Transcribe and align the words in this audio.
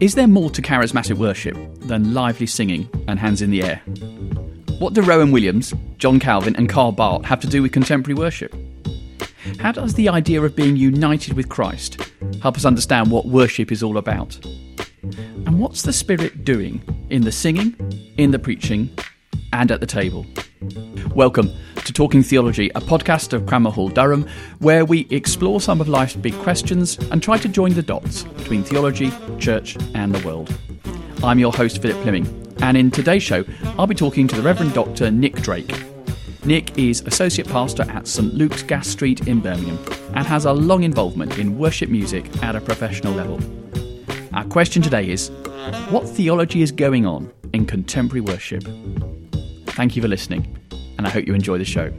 Is 0.00 0.14
there 0.14 0.28
more 0.28 0.48
to 0.50 0.62
charismatic 0.62 1.18
worship 1.18 1.56
than 1.80 2.14
lively 2.14 2.46
singing 2.46 2.88
and 3.08 3.18
hands 3.18 3.42
in 3.42 3.50
the 3.50 3.64
air? 3.64 3.82
What 4.78 4.94
do 4.94 5.02
Rowan 5.02 5.32
Williams, 5.32 5.74
John 5.96 6.20
Calvin, 6.20 6.54
and 6.54 6.68
Karl 6.68 6.92
Barth 6.92 7.24
have 7.24 7.40
to 7.40 7.48
do 7.48 7.62
with 7.62 7.72
contemporary 7.72 8.16
worship? 8.16 8.54
How 9.58 9.72
does 9.72 9.94
the 9.94 10.08
idea 10.08 10.40
of 10.40 10.54
being 10.54 10.76
united 10.76 11.34
with 11.34 11.48
Christ 11.48 12.00
help 12.40 12.56
us 12.56 12.64
understand 12.64 13.10
what 13.10 13.26
worship 13.26 13.72
is 13.72 13.82
all 13.82 13.98
about? 13.98 14.38
And 15.02 15.58
what's 15.58 15.82
the 15.82 15.92
Spirit 15.92 16.44
doing 16.44 16.80
in 17.10 17.22
the 17.22 17.32
singing, 17.32 17.74
in 18.18 18.30
the 18.30 18.38
preaching, 18.38 18.96
and 19.52 19.72
at 19.72 19.80
the 19.80 19.86
table? 19.86 20.24
Welcome 21.12 21.50
to 21.88 21.92
Talking 21.94 22.22
Theology, 22.22 22.68
a 22.74 22.82
podcast 22.82 23.32
of 23.32 23.46
Cranmer 23.46 23.70
Hall, 23.70 23.88
Durham, 23.88 24.28
where 24.58 24.84
we 24.84 25.06
explore 25.08 25.58
some 25.58 25.80
of 25.80 25.88
life's 25.88 26.14
big 26.14 26.34
questions 26.34 26.98
and 27.10 27.22
try 27.22 27.38
to 27.38 27.48
join 27.48 27.72
the 27.72 27.82
dots 27.82 28.24
between 28.24 28.62
theology, 28.62 29.10
church, 29.38 29.78
and 29.94 30.14
the 30.14 30.26
world. 30.26 30.54
I'm 31.24 31.38
your 31.38 31.50
host, 31.50 31.80
Philip 31.80 31.96
Fleming, 32.02 32.54
and 32.60 32.76
in 32.76 32.90
today's 32.90 33.22
show, 33.22 33.42
I'll 33.78 33.86
be 33.86 33.94
talking 33.94 34.28
to 34.28 34.36
the 34.36 34.42
Reverend 34.42 34.74
Dr. 34.74 35.10
Nick 35.10 35.36
Drake. 35.36 35.82
Nick 36.44 36.76
is 36.76 37.00
Associate 37.06 37.48
Pastor 37.48 37.84
at 37.84 38.06
St 38.06 38.34
Luke's 38.34 38.62
Gas 38.62 38.86
Street 38.86 39.26
in 39.26 39.40
Birmingham 39.40 39.78
and 40.14 40.26
has 40.26 40.44
a 40.44 40.52
long 40.52 40.82
involvement 40.82 41.38
in 41.38 41.56
worship 41.56 41.88
music 41.88 42.26
at 42.42 42.54
a 42.54 42.60
professional 42.60 43.14
level. 43.14 43.40
Our 44.34 44.44
question 44.44 44.82
today 44.82 45.08
is 45.08 45.30
What 45.88 46.06
theology 46.06 46.60
is 46.60 46.70
going 46.70 47.06
on 47.06 47.32
in 47.54 47.64
contemporary 47.64 48.20
worship? 48.20 48.64
Thank 49.68 49.96
you 49.96 50.02
for 50.02 50.08
listening 50.08 50.58
and 50.98 51.06
I 51.06 51.10
hope 51.10 51.26
you 51.26 51.34
enjoy 51.34 51.58
the 51.58 51.64
show. 51.64 51.92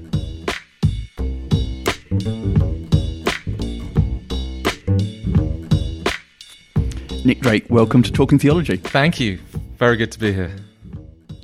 Nick 7.26 7.40
Drake, 7.40 7.66
welcome 7.70 8.04
to 8.04 8.12
Talking 8.12 8.40
Theology. 8.40 8.78
Thank 8.78 9.20
you. 9.20 9.40
Very 9.78 9.98
good 9.98 10.12
to 10.12 10.20
be 10.20 10.34
here. 10.34 10.52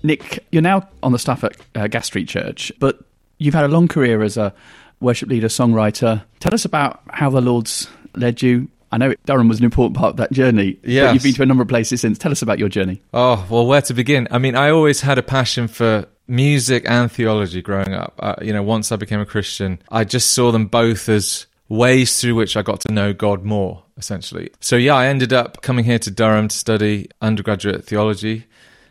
Nick, 0.04 0.46
you're 0.52 0.62
now 0.62 0.88
on 1.02 1.12
the 1.12 1.20
staff 1.20 1.44
at 1.44 1.56
uh, 1.76 1.88
Gas 1.88 2.08
Street 2.08 2.28
Church, 2.28 2.72
but 2.80 3.00
you've 3.38 3.54
had 3.54 3.64
a 3.64 3.68
long 3.68 3.88
career 3.88 4.22
as 4.22 4.38
a 4.38 4.54
worship 5.00 5.30
leader, 5.30 5.48
songwriter. 5.48 6.24
Tell 6.40 6.54
us 6.54 6.66
about 6.66 7.02
how 7.10 7.30
the 7.30 7.42
Lord's 7.42 7.88
led 8.16 8.42
you. 8.42 8.68
I 8.92 8.98
know 8.98 9.14
Durham 9.26 9.48
was 9.48 9.60
an 9.60 9.66
important 9.66 9.98
part 9.98 10.12
of 10.12 10.18
that 10.18 10.32
journey. 10.32 10.80
But 10.84 11.14
you've 11.14 11.24
been 11.24 11.34
to 11.34 11.44
a 11.44 11.46
number 11.46 11.64
of 11.64 11.70
places 11.70 12.02
since. 12.02 12.18
Tell 12.18 12.32
us 12.32 12.42
about 12.42 12.60
your 12.60 12.70
journey. 12.70 13.02
Oh, 13.14 13.46
well, 13.50 13.66
where 13.66 13.82
to 13.82 13.94
begin? 13.94 14.28
I 14.32 14.38
mean, 14.38 14.56
I 14.56 14.70
always 14.70 15.02
had 15.02 15.18
a 15.18 15.24
passion 15.24 15.68
for 15.68 16.08
music 16.28 16.84
and 16.88 17.12
theology 17.12 17.62
growing 17.62 17.94
up. 17.94 18.16
Uh, 18.20 18.36
you 18.42 18.54
know, 18.54 18.64
once 18.64 18.92
I 18.92 18.96
became 18.96 19.20
a 19.20 19.26
Christian, 19.26 19.82
I 19.92 20.04
just 20.04 20.34
saw 20.34 20.52
them 20.52 20.68
both 20.68 21.10
as 21.10 21.46
ways 21.70 22.20
through 22.20 22.36
which 22.36 22.56
I 22.56 22.62
got 22.62 22.82
to 22.82 22.92
know 22.92 23.14
God 23.14 23.44
more, 23.44 23.84
essentially. 23.98 24.52
So, 24.60 24.76
yeah, 24.76 24.96
I 24.96 25.08
ended 25.08 25.34
up 25.34 25.62
coming 25.62 25.86
here 25.86 26.00
to 26.00 26.12
Durham 26.12 26.48
to 26.48 26.56
study 26.56 27.10
undergraduate 27.22 27.86
theology. 27.86 28.46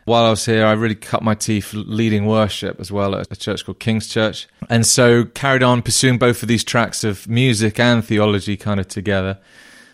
While 0.05 0.25
I 0.25 0.29
was 0.29 0.45
here, 0.45 0.65
I 0.65 0.73
really 0.73 0.95
cut 0.95 1.23
my 1.23 1.33
teeth 1.33 1.73
leading 1.73 2.27
worship 2.27 2.79
as 2.79 2.91
well 2.91 3.15
at 3.15 3.31
a 3.31 3.35
church 3.35 3.65
called 3.65 3.79
King's 3.79 4.07
Church. 4.07 4.47
And 4.69 4.85
so 4.85 5.25
carried 5.25 5.63
on 5.63 5.81
pursuing 5.81 6.19
both 6.19 6.43
of 6.43 6.47
these 6.47 6.63
tracks 6.63 7.03
of 7.03 7.27
music 7.27 7.79
and 7.79 8.05
theology 8.05 8.55
kind 8.55 8.79
of 8.79 8.87
together. 8.87 9.39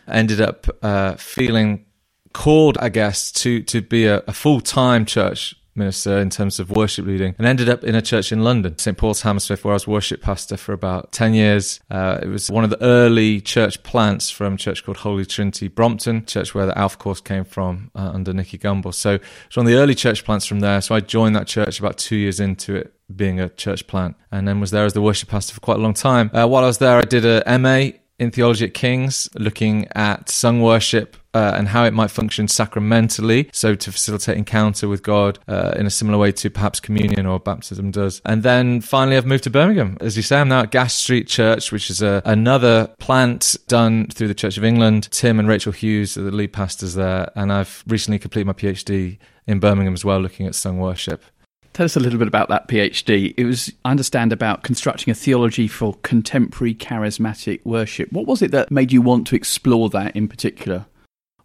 Ended 0.07 0.41
up 0.41 0.67
uh, 0.83 1.15
feeling 1.15 1.85
called, 2.33 2.77
I 2.79 2.89
guess, 2.89 3.31
to, 3.33 3.63
to 3.63 3.81
be 3.81 4.05
a, 4.05 4.17
a 4.27 4.33
full 4.33 4.59
time 4.59 5.05
church 5.05 5.55
minister 5.75 6.17
in 6.17 6.29
terms 6.29 6.59
of 6.59 6.71
worship 6.71 7.05
leading 7.05 7.35
and 7.37 7.47
ended 7.47 7.69
up 7.69 7.83
in 7.83 7.95
a 7.95 8.01
church 8.01 8.31
in 8.31 8.43
London, 8.43 8.77
St. 8.77 8.97
Paul's 8.97 9.21
Hammersmith, 9.21 9.63
where 9.63 9.73
I 9.73 9.75
was 9.75 9.87
worship 9.87 10.21
pastor 10.21 10.57
for 10.57 10.73
about 10.73 11.11
10 11.11 11.33
years. 11.33 11.79
Uh, 11.89 12.19
it 12.21 12.27
was 12.27 12.49
one 12.51 12.63
of 12.63 12.69
the 12.69 12.81
early 12.81 13.41
church 13.41 13.81
plants 13.83 14.29
from 14.29 14.55
a 14.55 14.57
church 14.57 14.83
called 14.83 14.97
Holy 14.97 15.25
Trinity 15.25 15.67
Brompton, 15.67 16.25
church 16.25 16.53
where 16.53 16.65
the 16.65 16.77
Alpha 16.77 16.97
course 16.97 17.21
came 17.21 17.45
from 17.45 17.91
uh, 17.95 18.11
under 18.13 18.33
Nicky 18.33 18.57
Gumbel. 18.57 18.93
So 18.93 19.19
it's 19.45 19.57
one 19.57 19.65
of 19.65 19.71
the 19.71 19.77
early 19.77 19.95
church 19.95 20.25
plants 20.25 20.45
from 20.45 20.59
there. 20.59 20.81
So 20.81 20.95
I 20.95 20.99
joined 20.99 21.35
that 21.35 21.47
church 21.47 21.79
about 21.79 21.97
two 21.97 22.15
years 22.15 22.39
into 22.39 22.75
it 22.75 22.93
being 23.15 23.39
a 23.39 23.49
church 23.49 23.87
plant 23.87 24.15
and 24.31 24.47
then 24.47 24.61
was 24.61 24.71
there 24.71 24.85
as 24.85 24.93
the 24.93 25.01
worship 25.01 25.29
pastor 25.29 25.53
for 25.53 25.59
quite 25.59 25.77
a 25.77 25.81
long 25.81 25.93
time. 25.93 26.31
Uh, 26.33 26.47
while 26.47 26.63
I 26.63 26.67
was 26.67 26.77
there, 26.77 26.97
I 26.97 27.01
did 27.01 27.25
a 27.25 27.43
MA 27.59 27.97
in 28.19 28.31
theology 28.31 28.65
at 28.65 28.73
King's, 28.73 29.29
looking 29.35 29.87
at 29.95 30.29
sung 30.29 30.61
worship 30.61 31.17
uh, 31.33 31.53
and 31.55 31.67
how 31.69 31.83
it 31.85 31.93
might 31.93 32.11
function 32.11 32.47
sacramentally, 32.47 33.49
so 33.53 33.75
to 33.75 33.91
facilitate 33.91 34.37
encounter 34.37 34.87
with 34.87 35.03
God 35.03 35.39
uh, 35.47 35.73
in 35.75 35.85
a 35.85 35.89
similar 35.89 36.17
way 36.17 36.31
to 36.33 36.49
perhaps 36.49 36.79
communion 36.79 37.25
or 37.25 37.39
baptism 37.39 37.91
does. 37.91 38.21
And 38.25 38.43
then 38.43 38.81
finally, 38.81 39.17
I've 39.17 39.25
moved 39.25 39.43
to 39.45 39.49
Birmingham. 39.49 39.97
As 40.01 40.17
you 40.17 40.23
say, 40.23 40.39
I'm 40.39 40.49
now 40.49 40.61
at 40.61 40.71
Gas 40.71 40.93
Street 40.93 41.27
Church, 41.27 41.71
which 41.71 41.89
is 41.89 42.01
a, 42.01 42.21
another 42.25 42.87
plant 42.99 43.55
done 43.67 44.07
through 44.07 44.27
the 44.27 44.35
Church 44.35 44.57
of 44.57 44.63
England. 44.63 45.09
Tim 45.11 45.39
and 45.39 45.47
Rachel 45.47 45.71
Hughes 45.71 46.17
are 46.17 46.23
the 46.23 46.31
lead 46.31 46.53
pastors 46.53 46.95
there, 46.95 47.31
and 47.35 47.51
I've 47.51 47.83
recently 47.87 48.19
completed 48.19 48.47
my 48.47 48.53
PhD 48.53 49.17
in 49.47 49.59
Birmingham 49.59 49.93
as 49.93 50.05
well, 50.05 50.19
looking 50.19 50.45
at 50.47 50.55
sung 50.55 50.79
worship. 50.79 51.23
Tell 51.73 51.85
us 51.85 51.95
a 51.95 52.01
little 52.01 52.19
bit 52.19 52.27
about 52.27 52.49
that 52.49 52.67
PhD. 52.67 53.33
It 53.37 53.45
was, 53.45 53.71
I 53.85 53.91
understand, 53.91 54.33
about 54.33 54.63
constructing 54.63 55.09
a 55.09 55.15
theology 55.15 55.69
for 55.69 55.93
contemporary 56.03 56.75
charismatic 56.75 57.61
worship. 57.63 58.11
What 58.11 58.27
was 58.27 58.41
it 58.41 58.51
that 58.51 58.71
made 58.71 58.91
you 58.91 59.01
want 59.01 59.25
to 59.27 59.37
explore 59.37 59.89
that 59.91 60.13
in 60.13 60.27
particular? 60.27 60.85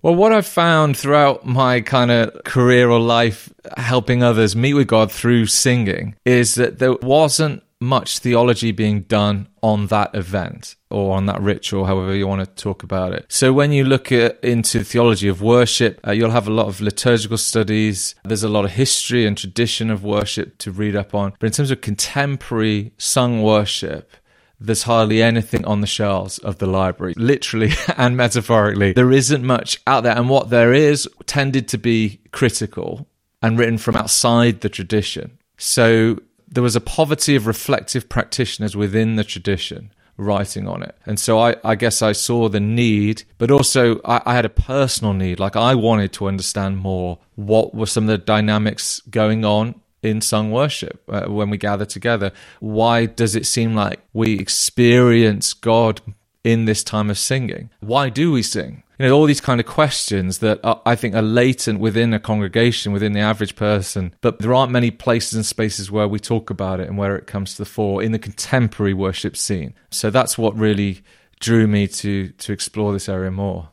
Well, 0.03 0.15
what 0.15 0.33
I've 0.33 0.47
found 0.47 0.97
throughout 0.97 1.47
my 1.47 1.81
kind 1.81 2.11
of 2.11 2.45
career 2.45 2.91
or 2.91 3.01
life 3.01 3.53
helping 3.77 4.23
others 4.23 4.55
meet 4.55 4.75
with 4.75 4.89
God 4.89 5.11
through 5.11 5.47
singing 5.47 6.15
is 6.25 6.55
that 6.57 6.79
there 6.79 6.95
wasn't 6.95 7.63
much 7.81 8.21
theology 8.21 8.73
being 8.73 9.03
done 9.03 9.49
on 9.63 9.89
that 9.89 10.15
event 10.15 10.77
or 10.91 11.17
on 11.17 11.27
that 11.27 11.41
ritual, 11.41 11.85
however 11.85 12.15
you 12.15 12.27
want 12.27 12.41
to 12.41 12.63
talk 12.63 12.83
about 12.83 13.13
it. 13.13 13.27
So 13.29 13.53
when 13.53 13.73
you 13.73 13.85
look 13.85 14.11
at, 14.13 14.43
into 14.43 14.83
theology 14.83 15.29
of 15.29 15.43
worship, 15.43 16.01
uh, 16.07 16.13
you'll 16.13 16.31
have 16.31 16.49
a 16.49 16.53
lot 16.53 16.69
of 16.69 16.81
liturgical 16.81 17.39
studies. 17.39 18.15
There's 18.25 18.43
a 18.43 18.49
lot 18.49 18.65
of 18.65 18.73
history 18.73 19.27
and 19.27 19.37
tradition 19.37 19.91
of 19.91 20.05
worship 20.05 20.59
to 20.59 20.71
read 20.71 20.97
up 20.97 21.15
on. 21.15 21.35
But 21.39 21.49
in 21.49 21.53
terms 21.53 21.71
of 21.71 21.81
contemporary 21.81 22.93
sung 22.97 23.43
worship, 23.43 24.11
there's 24.59 24.85
hardly 24.85 25.23
anything 25.23 25.65
on 25.65 25.81
the 25.81 25.87
shelves 25.87 26.39
of 26.39 26.59
the 26.59 26.67
library, 26.67 27.15
literally 27.17 27.73
and 27.97 28.17
metaphorically. 28.17 28.93
There 28.93 29.13
isn't 29.13 29.45
much 29.45 29.81
out 29.87 30.03
there. 30.03 30.17
And 30.17 30.29
what 30.29 30.51
there 30.51 30.73
is 30.73 31.09
tended 31.27 31.69
to 31.69 31.79
be 31.79 32.21
critical 32.33 33.07
and 33.43 33.59
written 33.59 33.79
from 33.79 33.97
outside 33.97 34.61
the 34.61 34.69
tradition. 34.69 35.39
So 35.59 36.19
there 36.49 36.63
was 36.63 36.77
a 36.77 36.81
poverty 36.81 37.37
of 37.37 37.47
reflective 37.47 38.09
practitioners 38.09 38.77
within 38.77 39.17
the 39.17 39.25
tradition 39.25 39.93
writing 40.17 40.67
on 40.67 40.83
it. 40.83 40.97
And 41.05 41.21
so 41.21 41.39
I, 41.39 41.57
I 41.63 41.75
guess 41.75 42.01
I 42.01 42.13
saw 42.13 42.49
the 42.49 42.61
need, 42.61 43.25
but 43.37 43.51
also 43.51 44.01
I, 44.05 44.23
I, 44.25 44.35
had 44.35 44.47
a 44.47 44.51
personal 44.51 45.13
need. 45.13 45.39
Like 45.39 45.57
I 45.57 45.75
wanted 45.75 46.15
to 46.15 46.27
understand 46.27 46.79
more 46.79 47.19
what 47.35 47.75
were 47.75 47.87
some 47.87 48.05
of 48.05 48.09
the 48.09 48.19
dynamics 48.19 49.01
going 49.11 49.45
on 49.45 49.81
in 50.07 50.21
sung 50.21 50.51
worship 50.51 51.03
uh, 51.09 51.27
when 51.27 51.51
we 51.51 51.59
gather 51.59 51.85
together. 51.85 52.33
Why 52.61 53.07
does 53.07 53.35
it 53.35 53.47
seem 53.47 53.75
like 53.75 54.01
we 54.13 54.39
experience 54.39 55.53
God 55.53 56.01
in 56.45 56.65
this 56.65 56.85
time 56.85 57.11
of 57.11 57.19
singing? 57.19 57.71
Why 57.81 58.09
do 58.09 58.33
we 58.33 58.43
sing? 58.43 58.85
you 58.99 59.07
know 59.07 59.15
all 59.15 59.27
these 59.27 59.41
kind 59.41 59.61
of 59.61 59.67
questions 59.67 60.39
that 60.39 60.59
are, 60.65 60.81
I 60.87 60.97
think 60.97 61.15
are 61.15 61.23
latent 61.23 61.81
within 61.81 62.15
a 62.15 62.21
congregation, 62.21 62.93
within 62.93 63.13
the 63.13 63.21
average 63.21 63.57
person, 63.57 64.15
but 64.21 64.39
there 64.39 64.55
aren't 64.55 64.73
many 64.73 64.91
places 64.91 65.35
and 65.35 65.45
spaces 65.45 65.91
where 65.91 66.09
we 66.09 66.19
talk 66.19 66.51
about 66.51 66.81
it 66.81 66.89
and 66.89 66.97
where 66.97 67.17
it 67.17 67.27
comes 67.27 67.53
to 67.53 67.59
the 67.59 67.69
fore 67.69 68.03
in 68.03 68.13
the 68.13 68.19
contemporary 68.19 68.95
worship 68.95 69.37
scene. 69.37 69.75
So 69.91 70.11
that's 70.11 70.39
what 70.39 70.57
really 70.57 71.03
drew 71.41 71.67
me 71.67 71.87
to 71.87 72.29
to 72.29 72.53
explore 72.53 72.93
this 72.93 73.09
area 73.09 73.31
more. 73.31 73.69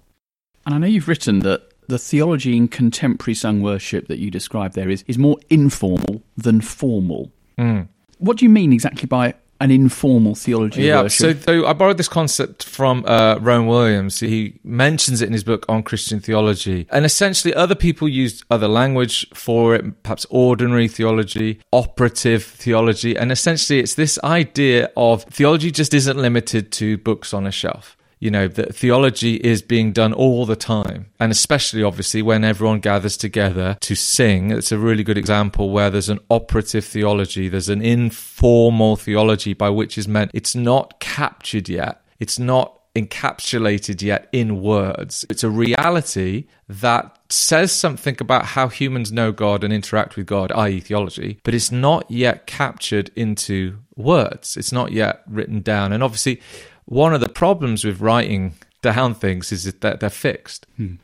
And 0.65 0.75
I 0.75 0.77
know 0.77 0.87
you've 0.87 1.07
written 1.07 1.39
that 1.39 1.72
the 1.93 1.99
theology 1.99 2.57
in 2.57 2.67
contemporary 2.67 3.35
sung 3.35 3.61
worship 3.61 4.07
that 4.07 4.17
you 4.17 4.31
describe 4.31 4.73
there 4.73 4.89
is 4.89 5.03
is 5.07 5.19
more 5.19 5.37
informal 5.51 6.23
than 6.35 6.59
formal. 6.59 7.31
Mm. 7.59 7.87
What 8.17 8.37
do 8.37 8.45
you 8.45 8.49
mean 8.49 8.73
exactly 8.73 9.05
by 9.05 9.35
an 9.59 9.69
informal 9.69 10.33
theology 10.33 10.81
yeah, 10.81 11.07
so, 11.07 11.33
so, 11.35 11.67
I 11.67 11.73
borrowed 11.73 11.97
this 11.97 12.09
concept 12.09 12.65
from 12.65 13.05
uh, 13.05 13.37
Rowan 13.39 13.67
Williams. 13.67 14.19
He 14.19 14.59
mentions 14.63 15.21
it 15.21 15.27
in 15.27 15.33
his 15.33 15.43
book 15.43 15.65
on 15.69 15.83
Christian 15.83 16.19
theology. 16.19 16.87
And 16.89 17.05
essentially, 17.05 17.53
other 17.53 17.75
people 17.75 18.09
used 18.09 18.43
other 18.49 18.67
language 18.67 19.27
for 19.33 19.75
it, 19.75 20.03
perhaps 20.03 20.25
ordinary 20.31 20.87
theology, 20.87 21.61
operative 21.71 22.43
theology. 22.43 23.15
And 23.15 23.31
essentially, 23.31 23.79
it's 23.79 23.93
this 23.93 24.17
idea 24.23 24.91
of 24.97 25.23
theology 25.25 25.69
just 25.69 25.93
isn't 25.93 26.17
limited 26.17 26.71
to 26.73 26.97
books 26.97 27.33
on 27.33 27.45
a 27.45 27.51
shelf 27.51 27.95
you 28.23 28.31
know, 28.31 28.47
that 28.47 28.73
theology 28.73 29.35
is 29.35 29.61
being 29.61 29.91
done 29.91 30.13
all 30.13 30.45
the 30.45 30.55
time. 30.55 31.07
And 31.19 31.29
especially, 31.29 31.83
obviously, 31.83 32.21
when 32.21 32.45
everyone 32.45 32.79
gathers 32.79 33.17
together 33.17 33.75
to 33.81 33.95
sing. 33.95 34.49
It's 34.49 34.71
a 34.71 34.77
really 34.77 35.03
good 35.03 35.17
example 35.17 35.71
where 35.71 35.89
there's 35.89 36.07
an 36.07 36.21
operative 36.29 36.85
theology, 36.85 37.49
there's 37.49 37.67
an 37.67 37.81
informal 37.81 38.95
theology 38.95 39.53
by 39.53 39.69
which 39.69 39.97
is 39.97 40.07
meant 40.07 40.31
it's 40.33 40.55
not 40.55 41.01
captured 41.01 41.67
yet, 41.67 42.01
it's 42.17 42.39
not 42.39 42.79
encapsulated 42.95 44.01
yet 44.01 44.29
in 44.31 44.61
words. 44.61 45.25
It's 45.29 45.43
a 45.43 45.49
reality 45.49 46.45
that 46.69 47.19
says 47.27 47.73
something 47.73 48.15
about 48.21 48.45
how 48.45 48.69
humans 48.69 49.11
know 49.11 49.33
God 49.33 49.65
and 49.65 49.73
interact 49.73 50.15
with 50.15 50.27
God, 50.27 50.51
i.e., 50.53 50.79
theology, 50.79 51.39
but 51.43 51.53
it's 51.53 51.71
not 51.71 52.09
yet 52.09 52.47
captured 52.47 53.11
into 53.17 53.79
words. 53.95 54.55
It's 54.55 54.71
not 54.71 54.91
yet 54.91 55.23
written 55.27 55.61
down. 55.61 55.91
And 55.91 56.03
obviously, 56.03 56.39
one 56.85 57.13
of 57.13 57.21
the 57.21 57.29
problems 57.29 57.83
with 57.83 58.01
writing 58.01 58.55
down 58.81 59.13
things 59.15 59.51
is 59.51 59.63
that 59.63 59.99
they're 59.99 60.09
fixed. 60.09 60.67
Hmm. 60.77 60.95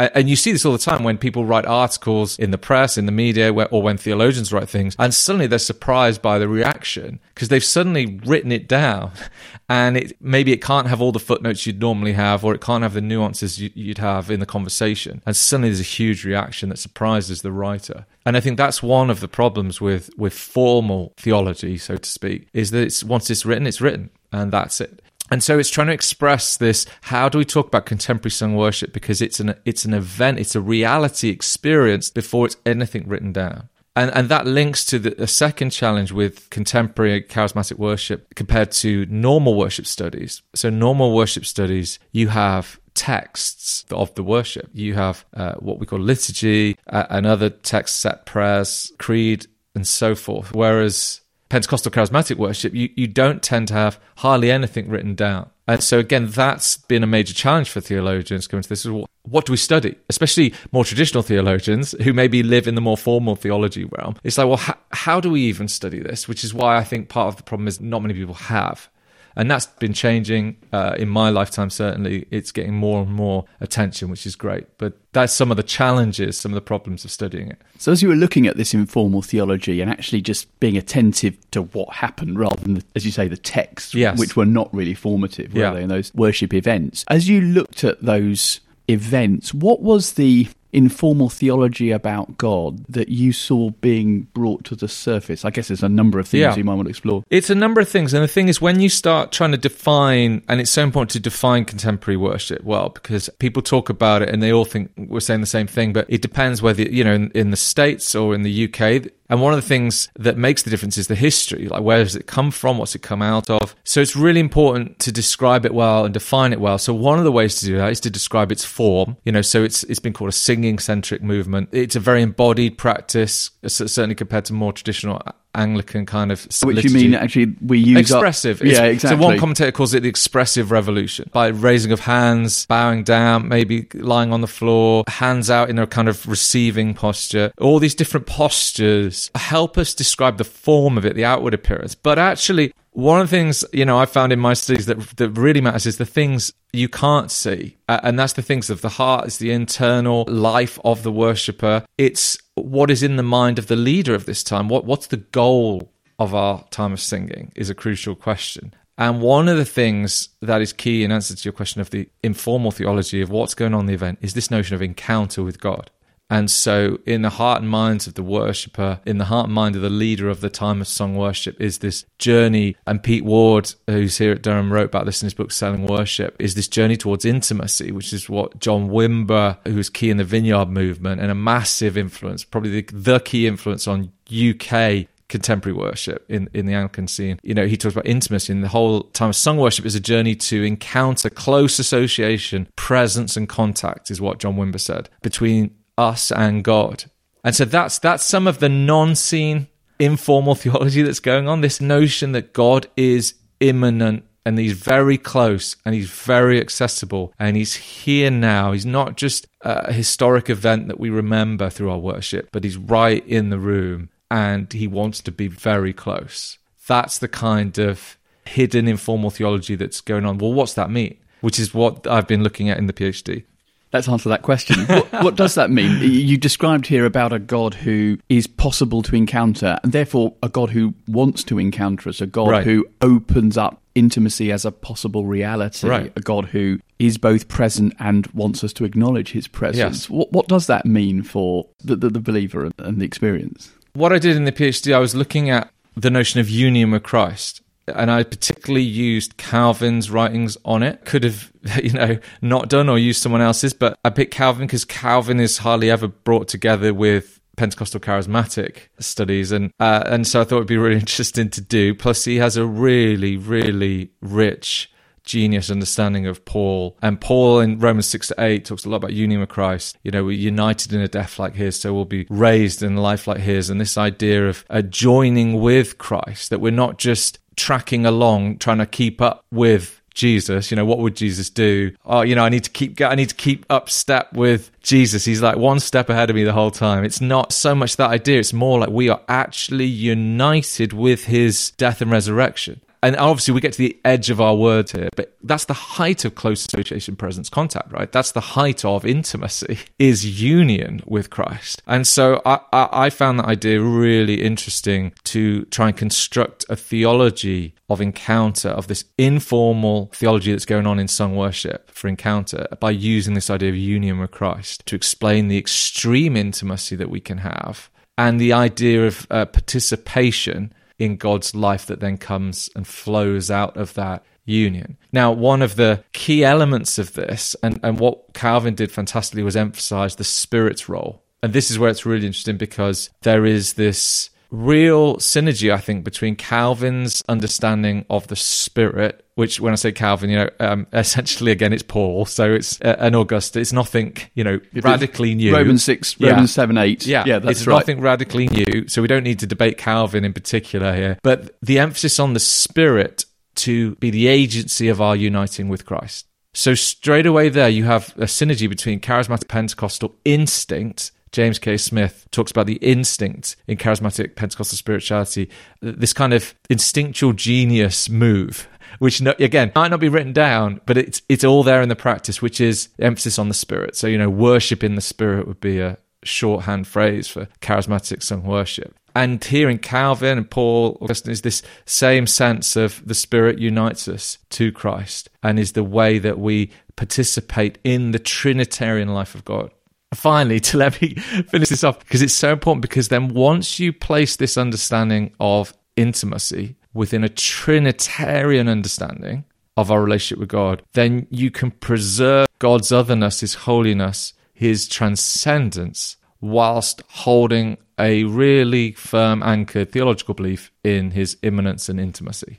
And 0.00 0.30
you 0.30 0.36
see 0.36 0.52
this 0.52 0.64
all 0.64 0.70
the 0.70 0.78
time 0.78 1.02
when 1.02 1.18
people 1.18 1.44
write 1.44 1.66
articles 1.66 2.38
in 2.38 2.52
the 2.52 2.58
press, 2.58 2.96
in 2.96 3.06
the 3.06 3.12
media, 3.12 3.52
or 3.52 3.82
when 3.82 3.96
theologians 3.96 4.52
write 4.52 4.68
things, 4.68 4.94
and 4.96 5.12
suddenly 5.12 5.48
they're 5.48 5.58
surprised 5.58 6.22
by 6.22 6.38
the 6.38 6.46
reaction 6.46 7.18
because 7.34 7.48
they've 7.48 7.64
suddenly 7.64 8.20
written 8.24 8.52
it 8.52 8.68
down, 8.68 9.10
and 9.68 9.96
it 9.96 10.16
maybe 10.20 10.52
it 10.52 10.62
can't 10.62 10.86
have 10.86 11.00
all 11.00 11.10
the 11.10 11.18
footnotes 11.18 11.66
you'd 11.66 11.80
normally 11.80 12.12
have, 12.12 12.44
or 12.44 12.54
it 12.54 12.60
can't 12.60 12.84
have 12.84 12.94
the 12.94 13.00
nuances 13.00 13.58
you'd 13.58 13.98
have 13.98 14.30
in 14.30 14.38
the 14.38 14.46
conversation, 14.46 15.20
and 15.26 15.34
suddenly 15.34 15.70
there's 15.70 15.80
a 15.80 15.82
huge 15.82 16.24
reaction 16.24 16.68
that 16.68 16.78
surprises 16.78 17.42
the 17.42 17.50
writer. 17.50 18.06
And 18.24 18.36
I 18.36 18.40
think 18.40 18.56
that's 18.56 18.80
one 18.80 19.10
of 19.10 19.18
the 19.18 19.26
problems 19.26 19.80
with 19.80 20.10
with 20.16 20.32
formal 20.32 21.12
theology, 21.16 21.76
so 21.76 21.96
to 21.96 22.08
speak, 22.08 22.46
is 22.52 22.70
that 22.70 22.82
it's 22.82 23.02
once 23.02 23.30
it's 23.30 23.44
written, 23.44 23.66
it's 23.66 23.80
written, 23.80 24.10
and 24.30 24.52
that's 24.52 24.80
it. 24.80 25.02
And 25.30 25.42
so 25.42 25.58
it's 25.58 25.70
trying 25.70 25.88
to 25.88 25.92
express 25.92 26.56
this. 26.56 26.86
How 27.02 27.28
do 27.28 27.38
we 27.38 27.44
talk 27.44 27.68
about 27.68 27.86
contemporary 27.86 28.30
sung 28.30 28.54
worship? 28.54 28.92
Because 28.92 29.20
it's 29.20 29.40
an 29.40 29.54
it's 29.64 29.84
an 29.84 29.94
event, 29.94 30.38
it's 30.38 30.54
a 30.54 30.60
reality 30.60 31.28
experience 31.28 32.10
before 32.10 32.46
it's 32.46 32.56
anything 32.64 33.08
written 33.08 33.32
down. 33.32 33.68
And 33.94 34.10
and 34.14 34.28
that 34.28 34.46
links 34.46 34.84
to 34.86 34.98
the, 34.98 35.10
the 35.10 35.26
second 35.26 35.70
challenge 35.70 36.12
with 36.12 36.48
contemporary 36.50 37.22
charismatic 37.22 37.78
worship 37.78 38.34
compared 38.34 38.70
to 38.72 39.06
normal 39.06 39.54
worship 39.54 39.86
studies. 39.86 40.42
So 40.54 40.70
normal 40.70 41.14
worship 41.14 41.44
studies, 41.44 41.98
you 42.12 42.28
have 42.28 42.78
texts 42.94 43.84
of 43.90 44.14
the 44.14 44.24
worship. 44.24 44.70
You 44.72 44.94
have 44.94 45.24
uh, 45.34 45.54
what 45.54 45.78
we 45.78 45.86
call 45.86 46.00
liturgy 46.00 46.76
uh, 46.88 47.06
and 47.10 47.26
other 47.26 47.48
text 47.48 47.96
set 47.96 48.26
prayers, 48.26 48.92
creed, 48.98 49.46
and 49.74 49.86
so 49.86 50.14
forth. 50.14 50.52
Whereas 50.52 51.20
Pentecostal 51.48 51.90
charismatic 51.90 52.36
worship, 52.36 52.74
you, 52.74 52.90
you 52.94 53.06
don't 53.06 53.42
tend 53.42 53.68
to 53.68 53.74
have 53.74 53.98
hardly 54.18 54.50
anything 54.50 54.88
written 54.88 55.14
down. 55.14 55.50
And 55.66 55.82
so, 55.82 55.98
again, 55.98 56.28
that's 56.28 56.78
been 56.78 57.02
a 57.02 57.06
major 57.06 57.34
challenge 57.34 57.70
for 57.70 57.80
theologians 57.80 58.46
coming 58.46 58.62
to 58.62 58.68
this. 58.68 58.86
Is 58.86 59.04
what, 59.22 59.46
do 59.46 59.52
we 59.52 59.58
study? 59.58 59.96
Especially 60.08 60.54
more 60.72 60.84
traditional 60.84 61.22
theologians 61.22 61.94
who 62.02 62.12
maybe 62.12 62.42
live 62.42 62.66
in 62.66 62.74
the 62.74 62.80
more 62.80 62.96
formal 62.96 63.36
theology 63.36 63.84
realm. 63.84 64.16
It's 64.24 64.38
like, 64.38 64.48
well, 64.48 64.76
how 64.92 65.20
do 65.20 65.30
we 65.30 65.42
even 65.42 65.68
study 65.68 66.00
this? 66.00 66.26
Which 66.26 66.42
is 66.42 66.54
why 66.54 66.76
I 66.76 66.84
think 66.84 67.08
part 67.08 67.28
of 67.28 67.36
the 67.36 67.42
problem 67.42 67.68
is 67.68 67.80
not 67.80 68.00
many 68.00 68.14
people 68.14 68.34
have 68.34 68.88
and 69.36 69.50
that's 69.50 69.66
been 69.66 69.92
changing 69.92 70.56
uh, 70.72 70.94
in 70.98 71.08
my 71.08 71.30
lifetime. 71.30 71.70
Certainly, 71.70 72.26
it's 72.30 72.52
getting 72.52 72.74
more 72.74 73.02
and 73.02 73.10
more 73.10 73.44
attention, 73.60 74.10
which 74.10 74.26
is 74.26 74.36
great. 74.36 74.66
But 74.78 74.94
that's 75.12 75.32
some 75.32 75.50
of 75.50 75.56
the 75.56 75.62
challenges, 75.62 76.36
some 76.36 76.52
of 76.52 76.54
the 76.54 76.60
problems 76.60 77.04
of 77.04 77.10
studying 77.10 77.50
it. 77.50 77.58
So, 77.78 77.92
as 77.92 78.02
you 78.02 78.08
were 78.08 78.16
looking 78.16 78.46
at 78.46 78.56
this 78.56 78.74
informal 78.74 79.22
theology 79.22 79.80
and 79.80 79.90
actually 79.90 80.20
just 80.20 80.58
being 80.60 80.76
attentive 80.76 81.36
to 81.52 81.62
what 81.62 81.94
happened, 81.94 82.38
rather 82.38 82.62
than, 82.62 82.82
as 82.96 83.04
you 83.04 83.12
say, 83.12 83.28
the 83.28 83.36
texts, 83.36 83.94
yes. 83.94 84.18
which 84.18 84.36
were 84.36 84.46
not 84.46 84.72
really 84.74 84.94
formative, 84.94 85.54
were 85.54 85.60
yeah. 85.60 85.70
they, 85.72 85.82
in 85.82 85.88
those 85.88 86.12
worship 86.14 86.52
events? 86.52 87.04
As 87.08 87.28
you 87.28 87.40
looked 87.40 87.84
at 87.84 88.02
those 88.02 88.60
events, 88.88 89.54
what 89.54 89.82
was 89.82 90.14
the 90.14 90.48
informal 90.72 91.28
theology 91.28 91.90
about 91.90 92.38
God 92.38 92.84
that 92.88 93.08
you 93.08 93.32
saw 93.32 93.70
being 93.70 94.22
brought 94.34 94.64
to 94.64 94.76
the 94.76 94.88
surface? 94.88 95.44
I 95.44 95.50
guess 95.50 95.68
there's 95.68 95.82
a 95.82 95.88
number 95.88 96.18
of 96.18 96.28
things 96.28 96.40
yeah. 96.40 96.56
you 96.56 96.64
might 96.64 96.74
want 96.74 96.86
to 96.86 96.90
explore. 96.90 97.24
It's 97.30 97.50
a 97.50 97.54
number 97.54 97.80
of 97.80 97.88
things. 97.88 98.14
And 98.14 98.22
the 98.22 98.28
thing 98.28 98.48
is, 98.48 98.60
when 98.60 98.80
you 98.80 98.88
start 98.88 99.32
trying 99.32 99.52
to 99.52 99.58
define, 99.58 100.42
and 100.48 100.60
it's 100.60 100.70
so 100.70 100.82
important 100.82 101.10
to 101.12 101.20
define 101.20 101.64
contemporary 101.64 102.16
worship 102.16 102.62
well, 102.64 102.90
because 102.90 103.28
people 103.38 103.62
talk 103.62 103.88
about 103.88 104.22
it 104.22 104.28
and 104.28 104.42
they 104.42 104.52
all 104.52 104.64
think 104.64 104.90
we're 104.96 105.20
saying 105.20 105.40
the 105.40 105.46
same 105.46 105.66
thing, 105.66 105.92
but 105.92 106.06
it 106.08 106.22
depends 106.22 106.62
whether, 106.62 106.82
you 106.82 107.04
know, 107.04 107.14
in, 107.14 107.30
in 107.32 107.50
the 107.50 107.56
States 107.56 108.14
or 108.14 108.34
in 108.34 108.42
the 108.42 108.64
UK, 108.64 109.10
and 109.28 109.42
one 109.42 109.52
of 109.52 109.60
the 109.60 109.66
things 109.66 110.08
that 110.18 110.38
makes 110.38 110.62
the 110.62 110.70
difference 110.70 110.96
is 110.96 111.08
the 111.08 111.14
history. 111.14 111.68
Like, 111.68 111.82
where 111.82 112.02
does 112.02 112.16
it 112.16 112.26
come 112.26 112.50
from? 112.50 112.78
What's 112.78 112.94
it 112.94 113.02
come 113.02 113.22
out 113.22 113.50
of? 113.50 113.74
So 113.84 114.00
it's 114.00 114.16
really 114.16 114.40
important 114.40 114.98
to 115.00 115.12
describe 115.12 115.66
it 115.66 115.74
well 115.74 116.04
and 116.04 116.14
define 116.14 116.52
it 116.52 116.60
well. 116.60 116.78
So 116.78 116.94
one 116.94 117.18
of 117.18 117.24
the 117.24 117.32
ways 117.32 117.60
to 117.60 117.66
do 117.66 117.76
that 117.76 117.92
is 117.92 118.00
to 118.00 118.10
describe 118.10 118.50
its 118.50 118.64
form. 118.64 119.16
You 119.24 119.32
know, 119.32 119.42
so 119.42 119.62
it's 119.62 119.84
it's 119.84 119.98
been 119.98 120.12
called 120.12 120.28
a 120.28 120.32
singing 120.32 120.78
centric 120.78 121.22
movement. 121.22 121.68
It's 121.72 121.96
a 121.96 122.00
very 122.00 122.22
embodied 122.22 122.78
practice, 122.78 123.50
certainly 123.66 124.14
compared 124.14 124.46
to 124.46 124.52
more 124.52 124.72
traditional 124.72 125.20
Anglican 125.54 126.06
kind 126.06 126.30
of. 126.32 126.44
Which 126.44 126.76
liturgy. 126.76 126.88
you 126.88 126.94
mean 126.94 127.14
actually 127.14 127.54
we 127.60 127.78
use 127.78 127.98
expressive? 127.98 128.60
Up, 128.60 128.66
yeah, 128.66 128.84
exactly. 128.84 129.18
So 129.18 129.26
one 129.28 129.38
commentator 129.38 129.72
calls 129.72 129.94
it 129.94 130.02
the 130.02 130.08
expressive 130.08 130.70
revolution 130.70 131.30
by 131.32 131.48
raising 131.48 131.92
of 131.92 132.00
hands, 132.00 132.66
bowing 132.66 133.04
down, 133.04 133.48
maybe 133.48 133.88
lying 133.94 134.32
on 134.32 134.40
the 134.40 134.46
floor, 134.46 135.04
hands 135.08 135.50
out 135.50 135.70
in 135.70 135.78
a 135.78 135.86
kind 135.86 136.08
of 136.08 136.26
receiving 136.28 136.94
posture. 136.94 137.52
All 137.58 137.78
these 137.78 137.94
different 137.94 138.26
postures 138.26 139.30
help 139.34 139.78
us 139.78 139.94
describe 139.94 140.38
the 140.38 140.44
form 140.44 140.98
of 140.98 141.04
it, 141.04 141.14
the 141.14 141.24
outward 141.24 141.54
appearance. 141.54 141.94
But 141.94 142.18
actually, 142.18 142.72
one 142.92 143.20
of 143.20 143.30
the 143.30 143.36
things 143.36 143.64
you 143.72 143.84
know 143.84 143.98
I 143.98 144.06
found 144.06 144.32
in 144.32 144.40
my 144.40 144.54
studies 144.54 144.86
that 144.86 144.98
that 145.16 145.30
really 145.30 145.60
matters 145.60 145.86
is 145.86 145.98
the 145.98 146.06
things 146.06 146.52
you 146.72 146.88
can't 146.88 147.30
see, 147.30 147.76
and 147.88 148.18
that's 148.18 148.34
the 148.34 148.42
things 148.42 148.70
of 148.70 148.80
the 148.80 148.88
heart. 148.88 149.26
It's 149.26 149.38
the 149.38 149.52
internal 149.52 150.24
life 150.28 150.78
of 150.84 151.02
the 151.02 151.12
worshipper. 151.12 151.84
It's 151.96 152.38
what 152.54 152.90
is 152.90 153.02
in 153.02 153.16
the 153.16 153.22
mind 153.22 153.58
of 153.58 153.66
the 153.68 153.76
leader 153.76 154.14
of 154.14 154.26
this 154.26 154.42
time. 154.42 154.68
What 154.68 154.84
what's 154.84 155.08
the 155.08 155.18
goal 155.18 155.92
of 156.18 156.34
our 156.34 156.64
time 156.70 156.92
of 156.92 157.00
singing 157.00 157.52
is 157.54 157.70
a 157.70 157.74
crucial 157.74 158.14
question. 158.14 158.74
And 158.96 159.22
one 159.22 159.48
of 159.48 159.56
the 159.56 159.64
things 159.64 160.30
that 160.42 160.60
is 160.60 160.72
key 160.72 161.04
in 161.04 161.12
answer 161.12 161.36
to 161.36 161.44
your 161.44 161.52
question 161.52 161.80
of 161.80 161.90
the 161.90 162.08
informal 162.24 162.72
theology 162.72 163.20
of 163.20 163.30
what's 163.30 163.54
going 163.54 163.72
on 163.72 163.80
in 163.80 163.86
the 163.86 163.94
event 163.94 164.18
is 164.20 164.34
this 164.34 164.50
notion 164.50 164.74
of 164.74 164.82
encounter 164.82 165.44
with 165.44 165.60
God. 165.60 165.90
And 166.30 166.50
so, 166.50 166.98
in 167.06 167.22
the 167.22 167.30
heart 167.30 167.62
and 167.62 167.70
minds 167.70 168.06
of 168.06 168.14
the 168.14 168.22
worshipper, 168.22 169.00
in 169.06 169.16
the 169.16 169.24
heart 169.26 169.46
and 169.46 169.54
mind 169.54 169.76
of 169.76 169.82
the 169.82 169.88
leader 169.88 170.28
of 170.28 170.40
the 170.40 170.50
time 170.50 170.80
of 170.80 170.88
song 170.88 171.16
worship, 171.16 171.58
is 171.60 171.78
this 171.78 172.04
journey. 172.18 172.76
And 172.86 173.02
Pete 173.02 173.24
Ward, 173.24 173.74
who's 173.86 174.18
here 174.18 174.32
at 174.32 174.42
Durham, 174.42 174.72
wrote 174.72 174.86
about 174.86 175.06
this 175.06 175.22
in 175.22 175.26
his 175.26 175.34
book, 175.34 175.52
Selling 175.52 175.86
Worship, 175.86 176.36
is 176.38 176.54
this 176.54 176.68
journey 176.68 176.98
towards 176.98 177.24
intimacy, 177.24 177.92
which 177.92 178.12
is 178.12 178.28
what 178.28 178.60
John 178.60 178.90
Wimber, 178.90 179.56
who's 179.66 179.88
key 179.88 180.10
in 180.10 180.18
the 180.18 180.24
Vineyard 180.24 180.68
movement 180.68 181.20
and 181.20 181.30
a 181.30 181.34
massive 181.34 181.96
influence, 181.96 182.44
probably 182.44 182.82
the, 182.82 182.92
the 182.92 183.20
key 183.20 183.46
influence 183.46 183.88
on 183.88 184.12
UK 184.30 185.06
contemporary 185.28 185.76
worship 185.76 186.24
in, 186.28 186.48
in 186.54 186.66
the 186.66 186.74
Anglican 186.74 187.06
scene. 187.06 187.38
You 187.42 187.54
know, 187.54 187.66
he 187.66 187.76
talks 187.76 187.94
about 187.94 188.06
intimacy 188.06 188.52
and 188.52 188.64
the 188.64 188.68
whole 188.68 189.02
time 189.02 189.30
of 189.30 189.36
song 189.36 189.58
worship 189.58 189.84
is 189.84 189.94
a 189.94 190.00
journey 190.00 190.34
to 190.34 190.62
encounter 190.62 191.30
close 191.30 191.78
association, 191.78 192.68
presence 192.76 193.36
and 193.36 193.48
contact 193.48 194.10
is 194.10 194.20
what 194.20 194.38
John 194.38 194.56
Wimber 194.56 194.80
said 194.80 195.10
between 195.22 195.74
us 195.98 196.30
and 196.32 196.64
God. 196.64 197.04
And 197.44 197.54
so 197.54 197.64
that's 197.64 197.98
that's 197.98 198.24
some 198.24 198.46
of 198.46 198.58
the 198.58 198.68
non-seen 198.68 199.68
informal 199.98 200.54
theology 200.62 201.02
that's 201.02 201.20
going 201.20 201.48
on. 201.48 201.60
This 201.60 201.80
notion 201.80 202.32
that 202.32 202.52
God 202.52 202.86
is 202.96 203.34
immanent 203.60 204.24
and 204.46 204.58
he's 204.58 204.72
very 204.72 205.18
close 205.18 205.76
and 205.84 205.94
he's 205.94 206.08
very 206.08 206.58
accessible 206.58 207.34
and 207.38 207.56
he's 207.56 207.74
here 207.74 208.30
now. 208.30 208.72
He's 208.72 208.86
not 208.86 209.16
just 209.16 209.46
a 209.60 209.92
historic 209.92 210.48
event 210.48 210.88
that 210.88 210.98
we 210.98 211.10
remember 211.10 211.68
through 211.68 211.90
our 211.90 211.98
worship, 211.98 212.48
but 212.52 212.64
he's 212.64 212.78
right 212.78 213.26
in 213.26 213.50
the 213.50 213.58
room 213.58 214.08
and 214.30 214.72
he 214.72 214.86
wants 214.86 215.20
to 215.20 215.32
be 215.32 215.48
very 215.48 215.92
close. 215.92 216.58
That's 216.86 217.18
the 217.18 217.28
kind 217.28 217.76
of 217.78 218.16
hidden 218.46 218.88
informal 218.88 219.30
theology 219.30 219.74
that's 219.74 220.00
going 220.00 220.24
on. 220.24 220.38
Well, 220.38 220.54
what's 220.54 220.74
that 220.74 220.90
mean? 220.90 221.18
Which 221.42 221.58
is 221.58 221.74
what 221.74 222.06
I've 222.06 222.26
been 222.26 222.42
looking 222.42 222.70
at 222.70 222.78
in 222.78 222.86
the 222.86 222.92
PhD. 222.92 223.44
Let's 223.92 224.08
answer 224.08 224.28
that 224.28 224.42
question. 224.42 224.84
what, 224.86 225.12
what, 225.24 225.36
does 225.36 225.54
that 225.54 225.70
mean? 225.70 225.98
You 226.02 226.36
described 226.36 226.86
here 226.86 227.06
about 227.06 227.32
a 227.32 227.38
God 227.38 227.74
who 227.74 228.18
is 228.28 228.46
possible 228.46 229.02
to 229.02 229.16
encounter, 229.16 229.78
and 229.82 229.92
therefore 229.92 230.34
a 230.42 230.48
God 230.48 230.70
who 230.70 230.94
wants 231.06 231.42
to 231.44 231.58
encounter 231.58 232.08
us, 232.08 232.20
a 232.20 232.26
God 232.26 232.50
right. 232.50 232.64
who 232.64 232.86
opens 233.00 233.56
up 233.56 233.82
intimacy 233.94 234.52
as 234.52 234.64
a 234.64 234.70
possible 234.70 235.24
reality, 235.26 235.88
right. 235.88 236.12
a 236.14 236.20
God 236.20 236.46
who 236.46 236.78
is 236.98 237.18
both 237.18 237.48
present 237.48 237.94
and 237.98 238.26
wants 238.28 238.62
us 238.62 238.72
to 238.74 238.84
acknowledge 238.84 239.32
his 239.32 239.48
presence. 239.48 240.02
Yes. 240.02 240.10
What, 240.10 240.32
what, 240.32 240.48
does 240.48 240.66
that 240.66 240.86
mean 240.86 241.22
for 241.22 241.66
the, 241.82 241.96
the, 241.96 242.10
the 242.10 242.20
believer 242.20 242.70
and 242.78 243.00
the 243.00 243.04
experience? 243.04 243.72
What 243.94 244.12
I 244.12 244.18
did 244.18 244.36
in 244.36 244.44
the 244.44 244.52
PhD, 244.52 244.94
I 244.94 244.98
was 244.98 245.14
looking 245.14 245.50
at 245.50 245.70
the 245.96 246.10
notion 246.10 246.40
of 246.40 246.48
union 246.48 246.90
with 246.90 247.02
Christ 247.02 247.62
and 247.94 248.10
I 248.10 248.22
particularly 248.22 248.84
used 248.84 249.36
Calvin's 249.36 250.10
writings 250.10 250.56
on 250.64 250.82
it. 250.82 251.04
Could 251.04 251.24
have, 251.24 251.52
you 251.82 251.92
know, 251.92 252.18
not 252.42 252.68
done 252.68 252.88
or 252.88 252.98
used 252.98 253.22
someone 253.22 253.40
else's, 253.40 253.74
but 253.74 253.98
I 254.04 254.10
picked 254.10 254.34
Calvin 254.34 254.66
because 254.66 254.84
Calvin 254.84 255.40
is 255.40 255.58
hardly 255.58 255.90
ever 255.90 256.08
brought 256.08 256.48
together 256.48 256.94
with 256.94 257.40
Pentecostal 257.56 258.00
charismatic 258.00 258.82
studies, 259.00 259.50
and 259.50 259.72
uh, 259.80 260.04
and 260.06 260.26
so 260.26 260.40
I 260.40 260.44
thought 260.44 260.56
it'd 260.56 260.68
be 260.68 260.76
really 260.76 261.00
interesting 261.00 261.50
to 261.50 261.60
do. 261.60 261.94
Plus, 261.94 262.24
he 262.24 262.36
has 262.36 262.56
a 262.56 262.64
really, 262.64 263.36
really 263.36 264.12
rich 264.20 264.90
genius 265.28 265.70
understanding 265.70 266.26
of 266.26 266.44
Paul. 266.44 266.96
And 267.02 267.20
Paul 267.20 267.60
in 267.60 267.78
Romans 267.78 268.06
6 268.06 268.28
to 268.28 268.34
8 268.38 268.64
talks 268.64 268.84
a 268.84 268.88
lot 268.88 268.96
about 268.96 269.12
union 269.12 269.40
with 269.40 269.50
Christ. 269.50 269.98
You 270.02 270.10
know, 270.10 270.24
we're 270.24 270.32
united 270.32 270.92
in 270.92 271.00
a 271.00 271.06
death 271.06 271.38
like 271.38 271.54
his, 271.54 271.78
so 271.78 271.94
we'll 271.94 272.06
be 272.06 272.26
raised 272.30 272.82
in 272.82 272.96
a 272.96 273.00
life 273.00 273.26
like 273.26 273.38
his. 273.38 273.70
And 273.70 273.80
this 273.80 273.98
idea 273.98 274.48
of 274.48 274.64
a 274.70 274.82
joining 274.82 275.60
with 275.60 275.98
Christ, 275.98 276.50
that 276.50 276.60
we're 276.60 276.72
not 276.72 276.98
just 276.98 277.38
tracking 277.58 278.06
along, 278.06 278.58
trying 278.58 278.78
to 278.78 278.86
keep 278.86 279.20
up 279.20 279.44
with 279.50 280.00
Jesus. 280.14 280.70
You 280.70 280.76
know, 280.76 280.84
what 280.84 280.98
would 280.98 281.14
Jesus 281.14 281.48
do? 281.48 281.92
Oh, 282.04 282.22
you 282.22 282.34
know, 282.34 282.44
I 282.44 282.48
need 282.48 282.64
to 282.64 282.70
keep 282.70 283.00
I 283.00 283.14
need 283.14 283.28
to 283.28 283.34
keep 283.34 283.64
up 283.70 283.88
step 283.88 284.32
with 284.32 284.70
Jesus. 284.82 285.24
He's 285.24 285.42
like 285.42 285.56
one 285.56 285.80
step 285.80 286.10
ahead 286.10 286.28
of 286.28 286.36
me 286.36 286.44
the 286.44 286.52
whole 286.52 286.72
time. 286.72 287.04
It's 287.04 287.20
not 287.20 287.52
so 287.52 287.74
much 287.74 287.96
that 287.96 288.10
idea. 288.10 288.40
It's 288.40 288.52
more 288.52 288.80
like 288.80 288.90
we 288.90 289.08
are 289.08 289.20
actually 289.28 289.86
united 289.86 290.92
with 290.92 291.26
his 291.26 291.70
death 291.72 292.00
and 292.00 292.10
resurrection. 292.10 292.80
And 293.02 293.16
obviously 293.16 293.54
we 293.54 293.60
get 293.60 293.72
to 293.74 293.78
the 293.78 293.98
edge 294.04 294.30
of 294.30 294.40
our 294.40 294.54
words 294.54 294.92
here, 294.92 295.08
but 295.16 295.36
that's 295.42 295.66
the 295.66 295.74
height 295.74 296.24
of 296.24 296.34
close 296.34 296.66
association, 296.66 297.16
presence, 297.16 297.48
contact, 297.48 297.92
right? 297.92 298.10
That's 298.10 298.32
the 298.32 298.40
height 298.40 298.84
of 298.84 299.04
intimacy 299.04 299.78
is 299.98 300.40
union 300.42 301.02
with 301.06 301.30
Christ. 301.30 301.82
And 301.86 302.06
so 302.06 302.42
I, 302.44 302.60
I, 302.72 302.88
I 302.92 303.10
found 303.10 303.38
that 303.38 303.46
idea 303.46 303.80
really 303.80 304.42
interesting 304.42 305.12
to 305.24 305.64
try 305.66 305.88
and 305.88 305.96
construct 305.96 306.64
a 306.68 306.76
theology 306.76 307.74
of 307.88 308.00
encounter, 308.00 308.68
of 308.68 308.88
this 308.88 309.04
informal 309.16 310.10
theology 310.12 310.50
that's 310.50 310.66
going 310.66 310.86
on 310.86 310.98
in 310.98 311.08
sung 311.08 311.36
worship 311.36 311.90
for 311.90 312.08
encounter 312.08 312.66
by 312.80 312.90
using 312.90 313.34
this 313.34 313.48
idea 313.48 313.70
of 313.70 313.76
union 313.76 314.18
with 314.18 314.30
Christ 314.30 314.84
to 314.86 314.96
explain 314.96 315.48
the 315.48 315.58
extreme 315.58 316.36
intimacy 316.36 316.96
that 316.96 317.10
we 317.10 317.20
can 317.20 317.38
have 317.38 317.90
and 318.18 318.40
the 318.40 318.52
idea 318.52 319.06
of 319.06 319.26
uh, 319.30 319.46
participation 319.46 320.72
in 320.98 321.16
God's 321.16 321.54
life 321.54 321.86
that 321.86 322.00
then 322.00 322.18
comes 322.18 322.68
and 322.74 322.86
flows 322.86 323.50
out 323.50 323.76
of 323.76 323.94
that 323.94 324.24
union. 324.44 324.96
Now, 325.12 325.30
one 325.32 325.62
of 325.62 325.76
the 325.76 326.02
key 326.12 326.44
elements 326.44 326.98
of 326.98 327.12
this, 327.12 327.54
and, 327.62 327.78
and 327.82 328.00
what 328.00 328.34
Calvin 328.34 328.74
did 328.74 328.90
fantastically, 328.90 329.42
was 329.42 329.56
emphasize 329.56 330.16
the 330.16 330.24
Spirit's 330.24 330.88
role. 330.88 331.22
And 331.42 331.52
this 331.52 331.70
is 331.70 331.78
where 331.78 331.90
it's 331.90 332.06
really 332.06 332.26
interesting 332.26 332.56
because 332.56 333.10
there 333.22 333.46
is 333.46 333.74
this 333.74 334.30
real 334.50 335.16
synergy, 335.16 335.72
I 335.72 335.78
think, 335.78 336.04
between 336.04 336.36
Calvin's 336.36 337.22
understanding 337.28 338.04
of 338.08 338.26
the 338.28 338.36
Spirit, 338.36 339.24
which, 339.34 339.60
when 339.60 339.72
I 339.72 339.76
say 339.76 339.92
Calvin, 339.92 340.30
you 340.30 340.36
know, 340.36 340.50
um, 340.60 340.86
essentially 340.92 341.52
again, 341.52 341.72
it's 341.72 341.82
Paul, 341.82 342.24
so 342.26 342.52
it's 342.52 342.80
uh, 342.80 342.96
an 342.98 343.14
August. 343.14 343.56
It's 343.56 343.72
nothing, 343.72 344.16
you 344.34 344.44
know, 344.44 344.60
radically 344.74 345.34
new. 345.34 345.54
Romans 345.54 345.84
six, 345.84 346.16
yeah. 346.18 346.30
Romans 346.30 346.52
seven, 346.52 346.78
eight. 346.78 347.06
Yeah, 347.06 347.24
yeah, 347.26 347.38
that's 347.38 347.60
it's 347.60 347.66
right. 347.66 347.76
nothing 347.76 348.00
radically 348.00 348.48
new. 348.48 348.88
So 348.88 349.02
we 349.02 349.08
don't 349.08 349.24
need 349.24 349.40
to 349.40 349.46
debate 349.46 349.78
Calvin 349.78 350.24
in 350.24 350.32
particular 350.32 350.94
here, 350.94 351.18
but 351.22 351.56
the 351.60 351.78
emphasis 351.78 352.18
on 352.18 352.32
the 352.34 352.40
Spirit 352.40 353.24
to 353.56 353.96
be 353.96 354.10
the 354.10 354.28
agency 354.28 354.88
of 354.88 355.00
our 355.00 355.16
uniting 355.16 355.68
with 355.68 355.84
Christ. 355.84 356.26
So 356.54 356.74
straight 356.74 357.26
away 357.26 357.48
there, 357.50 357.68
you 357.68 357.84
have 357.84 358.14
a 358.16 358.24
synergy 358.24 358.68
between 358.68 359.00
charismatic 359.00 359.48
Pentecostal 359.48 360.16
instinct 360.24 361.12
James 361.32 361.58
K. 361.58 361.76
Smith 361.76 362.26
talks 362.30 362.50
about 362.50 362.66
the 362.66 362.76
instinct 362.76 363.56
in 363.66 363.76
charismatic 363.76 364.36
Pentecostal 364.36 364.76
spirituality, 364.76 365.50
this 365.80 366.12
kind 366.12 366.32
of 366.32 366.54
instinctual 366.70 367.32
genius 367.32 368.08
move, 368.08 368.68
which 368.98 369.20
again 369.20 369.72
might 369.74 369.90
not 369.90 370.00
be 370.00 370.08
written 370.08 370.32
down, 370.32 370.80
but 370.86 370.96
it's 370.96 371.22
it's 371.28 371.44
all 371.44 371.62
there 371.62 371.82
in 371.82 371.88
the 371.88 371.96
practice, 371.96 372.40
which 372.40 372.60
is 372.60 372.88
emphasis 372.98 373.38
on 373.38 373.48
the 373.48 373.54
spirit. 373.54 373.96
So 373.96 374.06
you 374.06 374.18
know, 374.18 374.30
worship 374.30 374.82
in 374.82 374.94
the 374.94 375.00
spirit 375.00 375.46
would 375.46 375.60
be 375.60 375.80
a 375.80 375.98
shorthand 376.22 376.86
phrase 376.86 377.28
for 377.28 377.46
charismatic 377.60 378.22
sung 378.22 378.42
worship. 378.44 378.94
And 379.14 379.42
here 379.42 379.68
in 379.68 379.78
Calvin 379.78 380.38
and 380.38 380.48
Paul, 380.48 380.96
is 381.10 381.42
this 381.42 381.62
same 381.86 382.26
sense 382.26 382.76
of 382.76 383.02
the 383.04 383.14
Spirit 383.14 383.58
unites 383.58 384.06
us 384.06 384.38
to 384.50 384.70
Christ 384.70 385.28
and 385.42 385.58
is 385.58 385.72
the 385.72 385.82
way 385.82 386.20
that 386.20 386.38
we 386.38 386.70
participate 386.94 387.78
in 387.82 388.12
the 388.12 388.20
Trinitarian 388.20 389.08
life 389.08 389.34
of 389.34 389.44
God 389.44 389.72
finally 390.14 390.60
to 390.68 390.76
let 390.76 391.00
me 391.00 391.14
finish 391.14 391.68
this 391.68 391.84
off 391.84 391.98
because 392.00 392.22
it's 392.22 392.34
so 392.34 392.52
important 392.52 392.82
because 392.82 393.08
then 393.08 393.28
once 393.28 393.78
you 393.78 393.92
place 393.92 394.36
this 394.36 394.56
understanding 394.56 395.32
of 395.40 395.74
intimacy 395.96 396.76
within 396.94 397.24
a 397.24 397.28
trinitarian 397.28 398.68
understanding 398.68 399.44
of 399.76 399.90
our 399.90 400.02
relationship 400.02 400.38
with 400.38 400.48
God 400.48 400.82
then 400.92 401.26
you 401.30 401.50
can 401.50 401.70
preserve 401.70 402.46
God's 402.58 402.92
otherness 402.92 403.40
his 403.40 403.54
holiness 403.54 404.32
his 404.52 404.88
transcendence 404.88 406.16
whilst 406.40 407.02
holding 407.08 407.76
a 407.98 408.24
really 408.24 408.92
firm 408.92 409.42
anchored 409.42 409.90
theological 409.90 410.34
belief 410.34 410.72
in 410.84 411.10
his 411.10 411.36
immanence 411.42 411.88
and 411.88 412.00
intimacy 412.00 412.58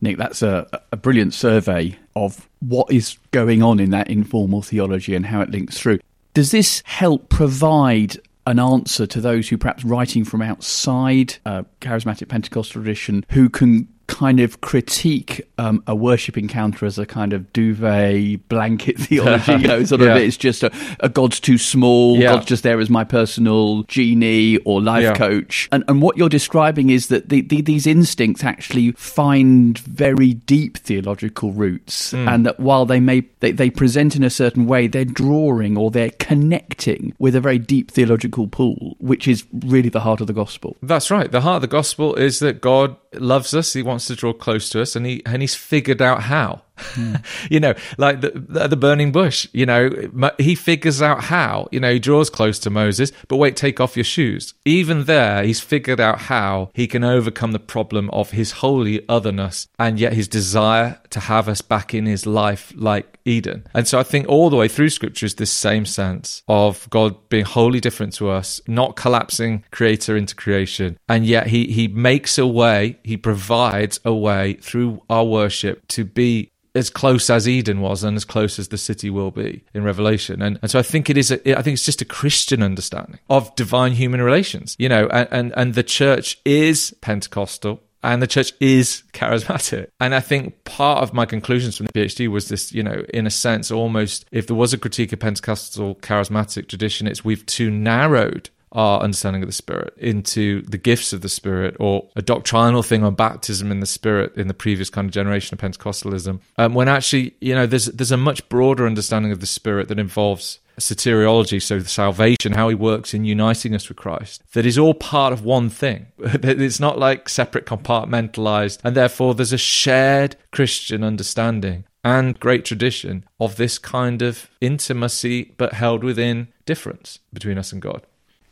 Nick, 0.00 0.16
that's 0.16 0.42
a, 0.42 0.66
a 0.92 0.96
brilliant 0.96 1.34
survey 1.34 1.96
of 2.14 2.48
what 2.60 2.92
is 2.92 3.18
going 3.32 3.62
on 3.62 3.80
in 3.80 3.90
that 3.90 4.08
informal 4.08 4.62
theology 4.62 5.14
and 5.14 5.26
how 5.26 5.40
it 5.40 5.50
links 5.50 5.78
through. 5.78 5.98
Does 6.38 6.52
this 6.52 6.84
help 6.86 7.30
provide 7.30 8.16
an 8.46 8.60
answer 8.60 9.08
to 9.08 9.20
those 9.20 9.48
who 9.48 9.58
perhaps 9.58 9.84
writing 9.84 10.24
from 10.24 10.40
outside 10.40 11.34
a 11.44 11.64
charismatic 11.80 12.28
Pentecostal 12.28 12.80
tradition 12.80 13.26
who 13.30 13.50
can 13.50 13.88
kind 14.08 14.40
of 14.40 14.60
critique 14.62 15.46
um, 15.58 15.82
a 15.86 15.94
worship 15.94 16.36
encounter 16.36 16.86
as 16.86 16.98
a 16.98 17.06
kind 17.06 17.32
of 17.32 17.52
duvet 17.52 18.48
blanket 18.48 18.98
theology. 18.98 19.52
you 19.52 19.68
know, 19.68 19.84
sort 19.84 20.00
yeah. 20.00 20.16
of 20.16 20.22
it's 20.22 20.36
just 20.36 20.64
a, 20.64 20.72
a, 21.00 21.08
God's 21.08 21.38
too 21.38 21.58
small. 21.58 22.16
Yeah. 22.16 22.32
God's 22.32 22.46
just 22.46 22.62
there 22.62 22.80
as 22.80 22.90
my 22.90 23.04
personal 23.04 23.84
genie 23.84 24.56
or 24.58 24.82
life 24.82 25.02
yeah. 25.02 25.14
coach. 25.14 25.68
And 25.70 25.84
and 25.86 26.02
what 26.02 26.16
you're 26.16 26.28
describing 26.28 26.90
is 26.90 27.08
that 27.08 27.28
the, 27.28 27.42
the, 27.42 27.60
these 27.60 27.86
instincts 27.86 28.42
actually 28.42 28.92
find 28.92 29.78
very 29.78 30.34
deep 30.34 30.78
theological 30.78 31.52
roots, 31.52 32.12
mm. 32.12 32.26
and 32.26 32.46
that 32.46 32.58
while 32.58 32.86
they 32.86 33.00
may 33.00 33.20
they, 33.40 33.52
they 33.52 33.70
present 33.70 34.16
in 34.16 34.24
a 34.24 34.30
certain 34.30 34.66
way, 34.66 34.86
they're 34.86 35.04
drawing 35.04 35.76
or 35.76 35.90
they're 35.90 36.10
connecting 36.18 37.14
with 37.18 37.36
a 37.36 37.40
very 37.40 37.58
deep 37.58 37.90
theological 37.90 38.48
pool, 38.48 38.96
which 38.98 39.28
is 39.28 39.44
really 39.52 39.90
the 39.90 40.00
heart 40.00 40.20
of 40.20 40.26
the 40.26 40.32
gospel. 40.32 40.76
That's 40.82 41.10
right. 41.10 41.30
The 41.30 41.42
heart 41.42 41.56
of 41.56 41.62
the 41.62 41.68
gospel 41.68 42.14
is 42.14 42.38
that 42.38 42.60
God 42.60 42.96
loves 43.14 43.54
us. 43.54 43.72
He 43.72 43.82
wants 43.98 44.06
to 44.06 44.14
draw 44.14 44.32
close 44.32 44.70
to 44.70 44.80
us, 44.80 44.94
and 44.94 45.04
he 45.04 45.22
and 45.26 45.42
he's 45.42 45.56
figured 45.56 46.00
out 46.00 46.22
how. 46.22 46.62
Mm. 46.78 47.24
you 47.50 47.60
know, 47.60 47.74
like 47.96 48.20
the, 48.20 48.30
the, 48.30 48.68
the 48.68 48.76
burning 48.76 49.12
bush. 49.12 49.48
You 49.52 49.66
know, 49.66 49.90
he 50.38 50.54
figures 50.54 51.02
out 51.02 51.24
how. 51.24 51.68
You 51.72 51.80
know, 51.80 51.92
he 51.92 51.98
draws 51.98 52.30
close 52.30 52.58
to 52.60 52.70
Moses, 52.70 53.12
but 53.28 53.36
wait, 53.36 53.56
take 53.56 53.80
off 53.80 53.96
your 53.96 54.04
shoes. 54.04 54.54
Even 54.64 55.04
there, 55.04 55.42
he's 55.42 55.60
figured 55.60 56.00
out 56.00 56.22
how 56.22 56.70
he 56.74 56.86
can 56.86 57.04
overcome 57.04 57.52
the 57.52 57.58
problem 57.58 58.10
of 58.10 58.30
his 58.30 58.52
holy 58.52 59.06
otherness, 59.08 59.68
and 59.78 59.98
yet 59.98 60.12
his 60.12 60.28
desire 60.28 61.00
to 61.10 61.20
have 61.20 61.48
us 61.48 61.60
back 61.62 61.94
in 61.94 62.06
his 62.06 62.26
life, 62.26 62.72
like 62.76 63.18
Eden. 63.24 63.66
And 63.74 63.86
so, 63.86 63.98
I 63.98 64.02
think 64.02 64.28
all 64.28 64.50
the 64.50 64.56
way 64.56 64.68
through 64.68 64.90
Scripture 64.90 65.26
is 65.26 65.34
this 65.34 65.52
same 65.52 65.86
sense 65.86 66.42
of 66.48 66.88
God 66.90 67.28
being 67.28 67.44
wholly 67.44 67.80
different 67.80 68.14
to 68.14 68.30
us, 68.30 68.60
not 68.66 68.96
collapsing 68.96 69.64
creator 69.70 70.16
into 70.16 70.34
creation, 70.34 70.98
and 71.08 71.26
yet 71.26 71.48
he 71.48 71.66
he 71.66 71.88
makes 71.88 72.38
a 72.38 72.46
way, 72.46 72.98
he 73.02 73.16
provides 73.16 74.00
a 74.04 74.14
way 74.14 74.54
through 74.54 75.02
our 75.08 75.24
worship 75.24 75.86
to 75.88 76.04
be 76.04 76.50
as 76.78 76.90
close 76.90 77.28
as 77.28 77.48
Eden 77.48 77.80
was 77.80 78.04
and 78.04 78.16
as 78.16 78.24
close 78.24 78.58
as 78.58 78.68
the 78.68 78.78
city 78.78 79.10
will 79.10 79.30
be 79.30 79.64
in 79.74 79.84
Revelation. 79.84 80.40
And, 80.40 80.58
and 80.62 80.70
so 80.70 80.78
I 80.78 80.82
think 80.82 81.10
it 81.10 81.18
is, 81.18 81.30
a, 81.30 81.58
I 81.58 81.62
think 81.62 81.74
it's 81.74 81.84
just 81.84 82.00
a 82.00 82.06
Christian 82.06 82.62
understanding 82.62 83.18
of 83.28 83.54
divine 83.56 83.92
human 83.92 84.22
relations, 84.22 84.76
you 84.78 84.88
know, 84.88 85.08
and, 85.08 85.28
and, 85.30 85.52
and 85.56 85.74
the 85.74 85.82
church 85.82 86.38
is 86.44 86.94
Pentecostal 87.00 87.82
and 88.02 88.22
the 88.22 88.26
church 88.26 88.52
is 88.60 89.02
charismatic. 89.12 89.88
And 90.00 90.14
I 90.14 90.20
think 90.20 90.64
part 90.64 91.02
of 91.02 91.12
my 91.12 91.26
conclusions 91.26 91.76
from 91.76 91.86
the 91.86 91.92
PhD 91.92 92.28
was 92.28 92.48
this, 92.48 92.72
you 92.72 92.82
know, 92.82 93.04
in 93.12 93.26
a 93.26 93.30
sense, 93.30 93.70
almost 93.70 94.24
if 94.30 94.46
there 94.46 94.56
was 94.56 94.72
a 94.72 94.78
critique 94.78 95.12
of 95.12 95.18
Pentecostal 95.18 95.96
charismatic 95.96 96.68
tradition, 96.68 97.06
it's 97.06 97.24
we've 97.24 97.44
too 97.46 97.70
narrowed 97.70 98.50
our 98.72 99.00
understanding 99.00 99.42
of 99.42 99.48
the 99.48 99.52
Spirit 99.52 99.94
into 99.96 100.62
the 100.62 100.78
gifts 100.78 101.12
of 101.12 101.20
the 101.20 101.28
Spirit 101.28 101.76
or 101.80 102.08
a 102.16 102.22
doctrinal 102.22 102.82
thing 102.82 103.04
on 103.04 103.14
baptism 103.14 103.70
in 103.70 103.80
the 103.80 103.86
Spirit 103.86 104.36
in 104.36 104.48
the 104.48 104.54
previous 104.54 104.90
kind 104.90 105.06
of 105.06 105.12
generation 105.12 105.54
of 105.54 105.60
Pentecostalism. 105.60 106.40
Um, 106.56 106.74
when 106.74 106.88
actually, 106.88 107.34
you 107.40 107.54
know, 107.54 107.66
there's 107.66 107.86
there's 107.86 108.12
a 108.12 108.16
much 108.16 108.48
broader 108.48 108.86
understanding 108.86 109.32
of 109.32 109.40
the 109.40 109.46
Spirit 109.46 109.88
that 109.88 109.98
involves 109.98 110.58
soteriology, 110.78 111.60
so 111.60 111.78
the 111.78 111.88
salvation, 111.88 112.52
how 112.52 112.68
he 112.68 112.74
works 112.74 113.14
in 113.14 113.24
uniting 113.24 113.74
us 113.74 113.88
with 113.88 113.98
Christ, 113.98 114.42
that 114.52 114.66
is 114.66 114.78
all 114.78 114.94
part 114.94 115.32
of 115.32 115.44
one 115.44 115.68
thing. 115.68 116.06
it's 116.18 116.80
not 116.80 116.98
like 116.98 117.28
separate 117.28 117.66
compartmentalized, 117.66 118.78
and 118.84 118.94
therefore 118.94 119.34
there's 119.34 119.52
a 119.52 119.58
shared 119.58 120.36
Christian 120.52 121.02
understanding 121.02 121.84
and 122.04 122.38
great 122.38 122.64
tradition 122.64 123.24
of 123.40 123.56
this 123.56 123.78
kind 123.78 124.22
of 124.22 124.50
intimacy, 124.60 125.54
but 125.56 125.74
held 125.74 126.04
within 126.04 126.48
difference 126.64 127.18
between 127.32 127.58
us 127.58 127.72
and 127.72 127.82
God 127.82 128.06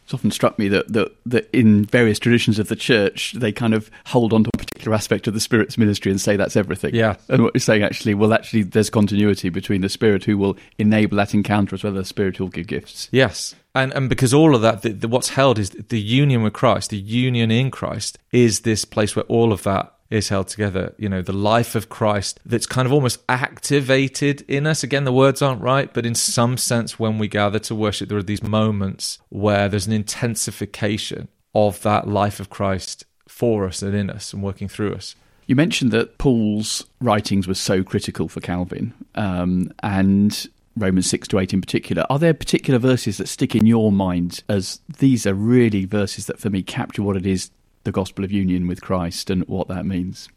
it's 0.07 0.15
often 0.15 0.31
struck 0.31 0.57
me 0.57 0.69
that, 0.69 0.93
that 0.93 1.17
that 1.27 1.51
in 1.53 1.85
various 1.85 2.21
traditions 2.21 2.61
of 2.61 2.69
the 2.69 2.77
church 2.77 3.33
they 3.33 3.51
kind 3.51 3.75
of 3.75 3.91
hold 4.07 4.33
on 4.33 4.45
to 4.45 4.51
a 4.55 4.59
particular 4.59 4.95
aspect 4.95 5.27
of 5.27 5.35
the 5.35 5.41
spirit's 5.41 5.77
ministry 5.77 6.13
and 6.13 6.21
say 6.21 6.37
that's 6.37 6.55
everything. 6.55 6.95
Yeah. 6.95 7.17
And 7.29 7.43
what 7.43 7.55
you're 7.55 7.61
saying 7.61 7.83
actually 7.83 8.15
well 8.15 8.33
actually 8.33 8.63
there's 8.63 8.89
continuity 8.89 9.49
between 9.49 9.81
the 9.81 9.89
spirit 9.89 10.23
who 10.23 10.39
will 10.39 10.57
enable 10.79 11.17
that 11.17 11.35
encounter 11.35 11.75
as 11.75 11.83
well 11.83 11.95
as 11.95 11.99
the 11.99 12.05
spirit 12.05 12.37
who 12.37 12.45
will 12.45 12.53
give 12.53 12.69
gifts. 12.69 13.09
Yes. 13.11 13.57
And 13.75 13.93
and 13.95 14.09
because 14.09 14.33
all 14.33 14.55
of 14.55 14.63
that 14.63 14.83
the, 14.83 14.91
the, 14.91 15.09
what's 15.09 15.31
held 15.31 15.59
is 15.59 15.71
the 15.71 16.01
union 16.01 16.45
with 16.45 16.53
christ 16.53 16.91
the 16.91 16.99
union 16.99 17.51
in 17.51 17.73
christ 17.73 18.17
is 18.31 18.61
this 18.61 18.85
place 18.85 19.17
where 19.17 19.25
all 19.25 19.53
of 19.53 19.65
that 19.65 19.96
is 20.11 20.29
held 20.29 20.49
together. 20.49 20.95
You 20.99 21.09
know, 21.09 21.23
the 21.23 21.33
life 21.33 21.75
of 21.75 21.89
Christ 21.89 22.41
that's 22.45 22.67
kind 22.67 22.87
of 22.87 22.93
almost 22.93 23.23
activated 23.29 24.43
in 24.49 24.67
us. 24.67 24.83
Again, 24.83 25.05
the 25.05 25.13
words 25.13 25.43
aren't 25.43 25.63
right, 25.63 25.93
but 25.93 26.07
in 26.07 26.15
some 26.15 26.57
sense, 26.57 26.99
when 26.99 27.19
we 27.19 27.29
gather 27.29 27.59
to 27.61 27.75
worship, 27.75 28.09
there 28.09 28.19
are 28.19 28.23
these 28.23 28.43
moments 28.43 29.19
where 29.29 29.69
there's 29.69 29.87
an 29.87 29.93
intensification 29.93 31.29
of 31.55 31.81
that 31.83 32.07
life 32.07 32.41
of 32.41 32.51
Christ 32.51 33.05
for 33.29 33.67
us 33.67 33.83
and 33.83 33.95
in 33.95 34.11
us 34.11 34.33
and 34.33 34.43
working 34.43 34.69
through 34.69 34.95
us. 34.95 35.15
You 35.47 35.57
mentioned 35.57 35.93
that 35.93 36.19
Paul's 36.19 36.85
writings 37.01 37.47
were 37.47 37.55
so 37.55 37.83
critical 37.85 38.29
for 38.29 38.41
Calvin, 38.41 38.93
um, 39.15 39.71
and 39.83 40.49
Romans 40.77 41.09
6 41.09 41.29
to 41.29 41.39
8 41.39 41.55
in 41.55 41.61
particular. 41.61 42.05
Are 42.11 42.19
there 42.19 42.35
particular 42.35 42.79
verses 42.79 43.17
that 43.17 43.29
stick 43.29 43.55
in 43.55 43.67
your 43.67 43.91
mind 43.91 44.43
as 44.49 44.81
these 44.99 45.27
are 45.27 45.35
really 45.35 45.87
verses 45.87 46.27
that 46.27 46.39
for 46.39 46.51
me 46.51 46.63
capture 46.63 47.03
what 47.03 47.17
it 47.17 47.27
is 47.27 47.51
the 47.87 47.93
gospel 47.93 48.25
of 48.25 48.31
union 48.31 48.67
with 48.67 48.83
Christ 48.83 49.31
and 49.31 49.43
what 49.49 49.69
that 49.69 49.87
means? 49.87 50.29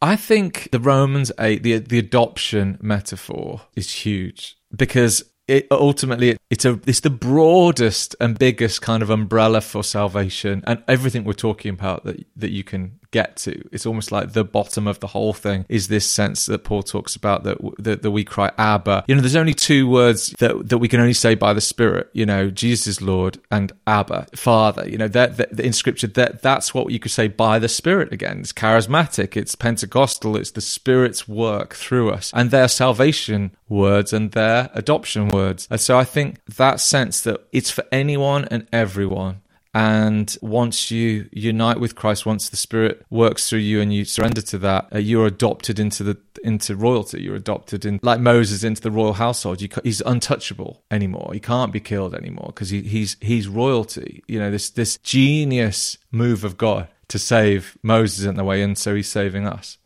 I 0.00 0.14
think 0.14 0.68
the 0.70 0.78
Romans 0.78 1.32
8, 1.40 1.64
the, 1.64 1.78
the 1.78 1.98
adoption 1.98 2.78
metaphor 2.80 3.62
is 3.74 3.92
huge 3.92 4.56
because 4.74 5.24
it 5.48 5.66
ultimately 5.70 6.36
it's 6.50 6.66
a 6.66 6.78
it's 6.86 7.00
the 7.00 7.10
broadest 7.10 8.14
and 8.20 8.38
biggest 8.38 8.82
kind 8.82 9.02
of 9.02 9.08
umbrella 9.08 9.62
for 9.62 9.82
salvation 9.82 10.62
and 10.66 10.84
everything 10.86 11.24
we're 11.24 11.32
talking 11.32 11.70
about 11.70 12.04
that 12.04 12.22
that 12.36 12.50
you 12.50 12.62
can 12.62 13.00
get 13.10 13.36
to. 13.36 13.68
It's 13.72 13.86
almost 13.86 14.12
like 14.12 14.32
the 14.32 14.44
bottom 14.44 14.86
of 14.86 15.00
the 15.00 15.06
whole 15.06 15.32
thing 15.32 15.64
is 15.68 15.88
this 15.88 16.08
sense 16.08 16.46
that 16.46 16.64
Paul 16.64 16.82
talks 16.82 17.16
about 17.16 17.44
that 17.44 17.58
that, 17.78 18.02
that 18.02 18.10
we 18.10 18.24
cry 18.24 18.50
Abba. 18.58 19.04
You 19.08 19.14
know, 19.14 19.20
there's 19.20 19.36
only 19.36 19.54
two 19.54 19.88
words 19.88 20.34
that 20.38 20.68
that 20.68 20.78
we 20.78 20.88
can 20.88 21.00
only 21.00 21.14
say 21.14 21.34
by 21.34 21.52
the 21.52 21.60
Spirit. 21.60 22.10
You 22.12 22.26
know, 22.26 22.50
Jesus 22.50 22.86
is 22.86 23.02
Lord 23.02 23.38
and 23.50 23.72
Abba, 23.86 24.28
Father. 24.34 24.88
You 24.88 24.98
know, 24.98 25.08
that, 25.08 25.36
that 25.38 25.60
in 25.60 25.72
Scripture 25.72 26.06
that 26.08 26.42
that's 26.42 26.74
what 26.74 26.90
you 26.92 26.98
could 26.98 27.12
say 27.12 27.28
by 27.28 27.58
the 27.58 27.68
Spirit. 27.68 28.12
Again, 28.12 28.40
it's 28.40 28.52
charismatic, 28.52 29.36
it's 29.36 29.54
Pentecostal, 29.54 30.36
it's 30.36 30.52
the 30.52 30.60
Spirit's 30.60 31.26
work 31.26 31.74
through 31.74 32.10
us, 32.10 32.32
and 32.34 32.50
their 32.50 32.68
salvation 32.68 33.52
words 33.68 34.12
and 34.12 34.32
their 34.32 34.70
adoption 34.74 35.28
words. 35.28 35.68
And 35.70 35.80
so 35.80 35.98
I 35.98 36.04
think 36.04 36.44
that 36.56 36.80
sense 36.80 37.20
that 37.22 37.46
it's 37.52 37.70
for 37.70 37.84
anyone 37.92 38.46
and 38.46 38.66
everyone 38.72 39.42
and 39.78 40.36
once 40.42 40.90
you 40.90 41.28
unite 41.30 41.78
with 41.78 41.94
Christ, 41.94 42.26
once 42.26 42.48
the 42.48 42.56
Spirit 42.56 43.06
works 43.10 43.48
through 43.48 43.60
you 43.60 43.80
and 43.80 43.94
you 43.94 44.04
surrender 44.04 44.42
to 44.42 44.58
that, 44.58 44.88
uh, 44.92 44.98
you're 44.98 45.26
adopted 45.26 45.78
into 45.78 46.02
the 46.02 46.18
into 46.42 46.74
royalty. 46.74 47.22
You're 47.22 47.36
adopted 47.36 47.84
in, 47.84 48.00
like 48.02 48.18
Moses, 48.18 48.64
into 48.64 48.82
the 48.82 48.90
royal 48.90 49.12
household. 49.12 49.62
You, 49.62 49.68
he's 49.84 50.00
untouchable 50.00 50.82
anymore. 50.90 51.30
He 51.32 51.38
can't 51.38 51.72
be 51.72 51.78
killed 51.78 52.12
anymore 52.12 52.48
because 52.48 52.70
he, 52.70 52.82
he's 52.82 53.16
he's 53.20 53.46
royalty. 53.46 54.24
You 54.26 54.40
know 54.40 54.50
this 54.50 54.68
this 54.68 54.98
genius 55.04 55.96
move 56.10 56.42
of 56.42 56.58
God 56.58 56.88
to 57.06 57.18
save 57.20 57.78
Moses 57.80 58.26
in 58.26 58.34
the 58.34 58.42
way, 58.42 58.62
and 58.62 58.76
so 58.76 58.96
he's 58.96 59.08
saving 59.08 59.46
us. 59.46 59.78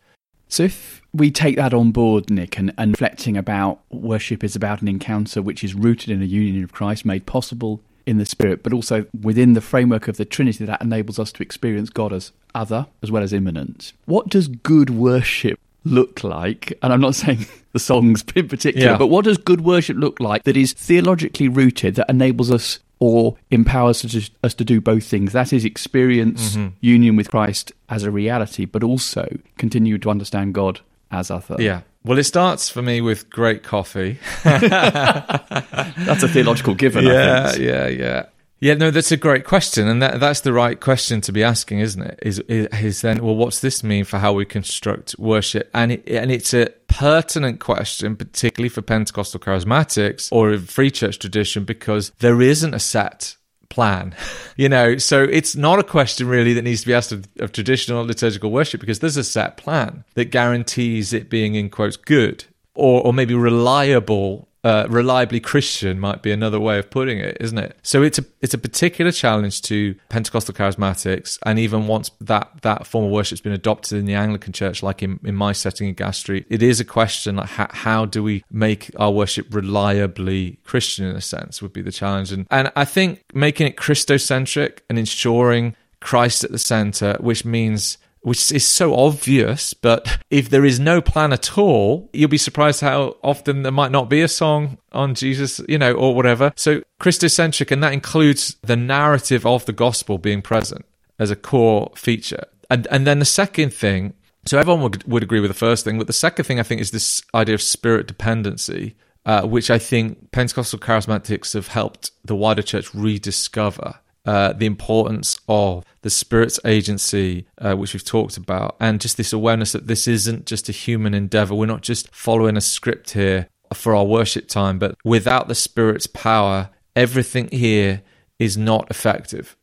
So 0.48 0.62
if 0.62 1.02
we 1.12 1.30
take 1.30 1.56
that 1.56 1.74
on 1.74 1.92
board, 1.92 2.30
Nick, 2.30 2.58
and, 2.58 2.72
and 2.78 2.92
reflecting 2.92 3.36
about 3.36 3.80
worship 3.90 4.42
is 4.42 4.56
about 4.56 4.80
an 4.80 4.88
encounter 4.88 5.42
which 5.42 5.62
is 5.62 5.74
rooted 5.74 6.08
in 6.08 6.22
a 6.22 6.26
union 6.26 6.64
of 6.64 6.72
Christ, 6.72 7.04
made 7.04 7.26
possible 7.26 7.82
in 8.06 8.18
the 8.18 8.26
Spirit, 8.26 8.62
but 8.62 8.72
also 8.72 9.06
within 9.20 9.54
the 9.54 9.60
framework 9.60 10.08
of 10.08 10.16
the 10.16 10.24
Trinity 10.24 10.64
that 10.64 10.82
enables 10.82 11.18
us 11.18 11.32
to 11.32 11.42
experience 11.42 11.90
God 11.90 12.12
as 12.12 12.32
other 12.54 12.86
as 13.02 13.10
well 13.10 13.22
as 13.22 13.32
immanent. 13.32 13.92
What 14.06 14.28
does 14.28 14.48
good 14.48 14.90
worship 14.90 15.58
look 15.84 16.22
like? 16.24 16.78
And 16.82 16.92
I'm 16.92 17.00
not 17.00 17.14
saying 17.22 17.46
the 17.72 17.78
songs 17.78 18.24
in 18.34 18.48
particular, 18.48 18.92
yeah. 18.92 18.98
but 18.98 19.08
what 19.08 19.24
does 19.24 19.38
good 19.38 19.62
worship 19.62 19.96
look 19.96 20.20
like 20.20 20.44
that 20.44 20.56
is 20.56 20.72
theologically 20.72 21.48
rooted, 21.48 21.96
that 21.96 22.08
enables 22.08 22.50
us 22.50 22.78
or 22.98 23.36
empowers 23.50 24.04
us 24.04 24.12
to, 24.12 24.30
us 24.44 24.54
to 24.54 24.64
do 24.64 24.80
both 24.80 25.04
things? 25.04 25.32
That 25.32 25.52
is, 25.52 25.64
experience 25.64 26.56
mm-hmm. 26.56 26.68
union 26.80 27.16
with 27.16 27.30
Christ 27.30 27.72
as 27.88 28.04
a 28.04 28.10
reality, 28.10 28.64
but 28.64 28.82
also 28.82 29.38
continue 29.58 29.98
to 29.98 30.10
understand 30.10 30.54
God 30.54 30.80
as 31.10 31.30
other. 31.30 31.56
Yeah. 31.58 31.82
Well, 32.04 32.18
it 32.18 32.24
starts 32.24 32.68
for 32.68 32.82
me 32.82 33.00
with 33.00 33.30
great 33.30 33.62
coffee. 33.62 34.18
that's 34.44 36.22
a 36.22 36.28
theological 36.28 36.74
given. 36.74 37.04
Yeah, 37.04 37.54
yeah, 37.54 37.86
yeah. 37.86 38.26
Yeah, 38.62 38.74
no, 38.74 38.92
that's 38.92 39.10
a 39.10 39.16
great 39.16 39.44
question, 39.44 39.88
and 39.88 40.00
that, 40.02 40.20
that's 40.20 40.42
the 40.42 40.52
right 40.52 40.78
question 40.78 41.20
to 41.22 41.32
be 41.32 41.42
asking, 41.42 41.80
isn't 41.80 42.00
it? 42.00 42.20
Is, 42.22 42.38
is 42.38 43.00
then, 43.00 43.18
well, 43.18 43.34
what's 43.34 43.58
this 43.58 43.82
mean 43.82 44.04
for 44.04 44.18
how 44.18 44.32
we 44.34 44.44
construct 44.44 45.16
worship? 45.18 45.68
And 45.74 45.90
it, 45.90 46.08
and 46.08 46.30
it's 46.30 46.54
a 46.54 46.68
pertinent 46.86 47.58
question, 47.58 48.14
particularly 48.14 48.68
for 48.68 48.80
Pentecostal 48.80 49.40
charismatics 49.40 50.30
or 50.30 50.56
free 50.58 50.92
church 50.92 51.18
tradition, 51.18 51.64
because 51.64 52.12
there 52.20 52.40
isn't 52.40 52.72
a 52.72 52.78
set 52.78 53.36
plan. 53.72 54.14
you 54.56 54.68
know, 54.68 54.98
so 54.98 55.24
it's 55.24 55.56
not 55.56 55.78
a 55.78 55.82
question 55.82 56.28
really 56.28 56.52
that 56.54 56.62
needs 56.62 56.82
to 56.82 56.86
be 56.86 56.94
asked 56.94 57.10
of, 57.10 57.26
of, 57.40 57.50
traditional 57.52 58.04
liturgical 58.04 58.52
worship 58.52 58.80
because 58.80 59.00
there's 59.00 59.16
a 59.16 59.24
set 59.24 59.56
plan 59.56 60.04
that 60.14 60.26
guarantees 60.26 61.12
it 61.12 61.28
being 61.28 61.54
in 61.54 61.70
quotes 61.70 61.96
good 61.96 62.44
or, 62.74 63.02
or 63.02 63.12
maybe 63.12 63.34
reliable 63.34 64.48
uh, 64.64 64.86
reliably 64.88 65.40
Christian 65.40 65.98
might 65.98 66.22
be 66.22 66.30
another 66.30 66.60
way 66.60 66.78
of 66.78 66.90
putting 66.90 67.18
it, 67.18 67.36
isn't 67.40 67.58
it? 67.58 67.76
So 67.82 68.02
it's 68.02 68.18
a 68.18 68.24
it's 68.40 68.54
a 68.54 68.58
particular 68.58 69.10
challenge 69.10 69.62
to 69.62 69.94
Pentecostal 70.08 70.54
charismatics, 70.54 71.38
and 71.44 71.58
even 71.58 71.86
once 71.86 72.10
that 72.20 72.50
that 72.62 72.86
form 72.86 73.06
of 73.06 73.10
worship's 73.10 73.40
been 73.40 73.52
adopted 73.52 73.98
in 73.98 74.04
the 74.04 74.14
Anglican 74.14 74.52
Church, 74.52 74.82
like 74.82 75.02
in, 75.02 75.18
in 75.24 75.34
my 75.34 75.52
setting 75.52 75.88
in 75.88 75.94
Gas 75.94 76.18
Street, 76.18 76.46
it 76.48 76.62
is 76.62 76.78
a 76.78 76.84
question 76.84 77.36
like 77.36 77.48
how, 77.48 77.68
how 77.70 78.04
do 78.04 78.22
we 78.22 78.44
make 78.50 78.90
our 78.96 79.10
worship 79.10 79.52
reliably 79.52 80.58
Christian 80.64 81.06
in 81.06 81.16
a 81.16 81.20
sense 81.20 81.60
would 81.60 81.72
be 81.72 81.82
the 81.82 81.92
challenge, 81.92 82.30
and 82.30 82.46
and 82.50 82.70
I 82.76 82.84
think 82.84 83.22
making 83.34 83.66
it 83.66 83.76
Christocentric 83.76 84.78
and 84.88 84.98
ensuring 84.98 85.74
Christ 85.98 86.44
at 86.44 86.52
the 86.52 86.58
center, 86.58 87.16
which 87.20 87.44
means 87.44 87.98
which 88.22 88.52
is 88.52 88.64
so 88.64 88.94
obvious, 88.94 89.74
but 89.74 90.18
if 90.30 90.48
there 90.48 90.64
is 90.64 90.78
no 90.78 91.00
plan 91.00 91.32
at 91.32 91.58
all, 91.58 92.08
you'll 92.12 92.28
be 92.28 92.38
surprised 92.38 92.80
how 92.80 93.16
often 93.22 93.62
there 93.62 93.72
might 93.72 93.90
not 93.90 94.08
be 94.08 94.22
a 94.22 94.28
song 94.28 94.78
on 94.92 95.14
Jesus, 95.14 95.60
you 95.68 95.78
know, 95.78 95.92
or 95.92 96.14
whatever. 96.14 96.52
So 96.56 96.82
Christocentric, 97.00 97.70
and 97.72 97.82
that 97.82 97.92
includes 97.92 98.56
the 98.62 98.76
narrative 98.76 99.44
of 99.44 99.66
the 99.66 99.72
gospel 99.72 100.18
being 100.18 100.40
present 100.40 100.84
as 101.18 101.30
a 101.30 101.36
core 101.36 101.92
feature. 101.96 102.44
And 102.70 102.86
and 102.90 103.06
then 103.06 103.18
the 103.18 103.24
second 103.24 103.74
thing, 103.74 104.14
so 104.46 104.58
everyone 104.58 104.82
would 104.82 105.04
would 105.04 105.22
agree 105.22 105.40
with 105.40 105.50
the 105.50 105.54
first 105.54 105.84
thing, 105.84 105.98
but 105.98 106.06
the 106.06 106.12
second 106.12 106.44
thing 106.44 106.60
I 106.60 106.62
think 106.62 106.80
is 106.80 106.92
this 106.92 107.22
idea 107.34 107.54
of 107.54 107.62
spirit 107.62 108.06
dependency. 108.06 108.96
Uh, 109.24 109.46
which 109.46 109.70
I 109.70 109.78
think 109.78 110.32
Pentecostal 110.32 110.80
charismatics 110.80 111.54
have 111.54 111.68
helped 111.68 112.10
the 112.24 112.34
wider 112.34 112.60
church 112.60 112.92
rediscover 112.92 114.00
uh, 114.24 114.52
the 114.52 114.66
importance 114.66 115.40
of 115.48 115.84
the 116.02 116.10
Spirit's 116.10 116.60
agency, 116.64 117.46
uh, 117.58 117.74
which 117.74 117.92
we've 117.94 118.04
talked 118.04 118.36
about, 118.36 118.76
and 118.80 119.00
just 119.00 119.16
this 119.16 119.32
awareness 119.32 119.72
that 119.72 119.86
this 119.86 120.06
isn't 120.06 120.46
just 120.46 120.68
a 120.68 120.72
human 120.72 121.14
endeavor. 121.14 121.54
We're 121.54 121.66
not 121.66 121.82
just 121.82 122.14
following 122.14 122.56
a 122.56 122.60
script 122.60 123.10
here 123.10 123.48
for 123.74 123.94
our 123.94 124.04
worship 124.04 124.48
time, 124.48 124.78
but 124.78 124.96
without 125.04 125.48
the 125.48 125.54
Spirit's 125.54 126.06
power, 126.06 126.70
everything 126.94 127.48
here 127.50 128.02
is 128.38 128.56
not 128.56 128.90
effective. 128.90 129.56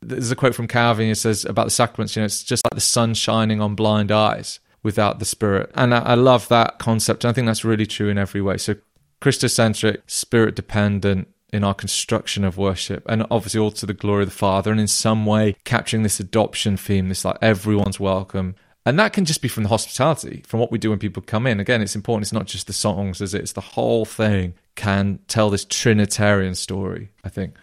There's 0.00 0.30
a 0.30 0.36
quote 0.36 0.54
from 0.54 0.68
Calvin. 0.68 1.08
It 1.08 1.14
says 1.16 1.44
about 1.44 1.64
the 1.64 1.70
sacraments, 1.70 2.14
you 2.14 2.20
know, 2.20 2.26
it's 2.26 2.42
just 2.42 2.64
like 2.66 2.74
the 2.74 2.80
sun 2.80 3.14
shining 3.14 3.60
on 3.60 3.74
blind 3.74 4.12
eyes 4.12 4.60
without 4.82 5.18
the 5.18 5.24
Spirit. 5.24 5.70
And 5.74 5.94
I, 5.94 6.00
I 6.00 6.14
love 6.14 6.48
that 6.48 6.78
concept. 6.78 7.24
I 7.24 7.32
think 7.32 7.46
that's 7.46 7.64
really 7.64 7.86
true 7.86 8.10
in 8.10 8.18
every 8.18 8.42
way. 8.42 8.58
So 8.58 8.74
Christocentric, 9.20 10.02
spirit 10.06 10.54
dependent, 10.54 11.28
in 11.54 11.62
our 11.62 11.72
construction 11.72 12.42
of 12.42 12.58
worship 12.58 13.04
and 13.08 13.24
obviously 13.30 13.60
all 13.60 13.70
to 13.70 13.86
the 13.86 13.94
glory 13.94 14.24
of 14.24 14.28
the 14.28 14.34
Father 14.34 14.72
and 14.72 14.80
in 14.80 14.88
some 14.88 15.24
way 15.24 15.54
capturing 15.62 16.02
this 16.02 16.18
adoption 16.18 16.76
theme, 16.76 17.08
this 17.08 17.24
like 17.24 17.38
everyone's 17.40 18.00
welcome. 18.00 18.56
And 18.84 18.98
that 18.98 19.12
can 19.12 19.24
just 19.24 19.40
be 19.40 19.46
from 19.46 19.62
the 19.62 19.68
hospitality, 19.68 20.42
from 20.46 20.58
what 20.58 20.72
we 20.72 20.78
do 20.78 20.90
when 20.90 20.98
people 20.98 21.22
come 21.22 21.46
in. 21.46 21.60
Again, 21.60 21.80
it's 21.80 21.94
important. 21.94 22.24
It's 22.24 22.32
not 22.32 22.46
just 22.46 22.66
the 22.66 22.72
songs, 22.72 23.20
is 23.20 23.34
it? 23.34 23.40
It's 23.40 23.52
the 23.52 23.60
whole 23.60 24.04
thing 24.04 24.54
can 24.74 25.20
tell 25.28 25.48
this 25.48 25.64
Trinitarian 25.64 26.56
story, 26.56 27.10
I 27.22 27.28
think. 27.28 27.54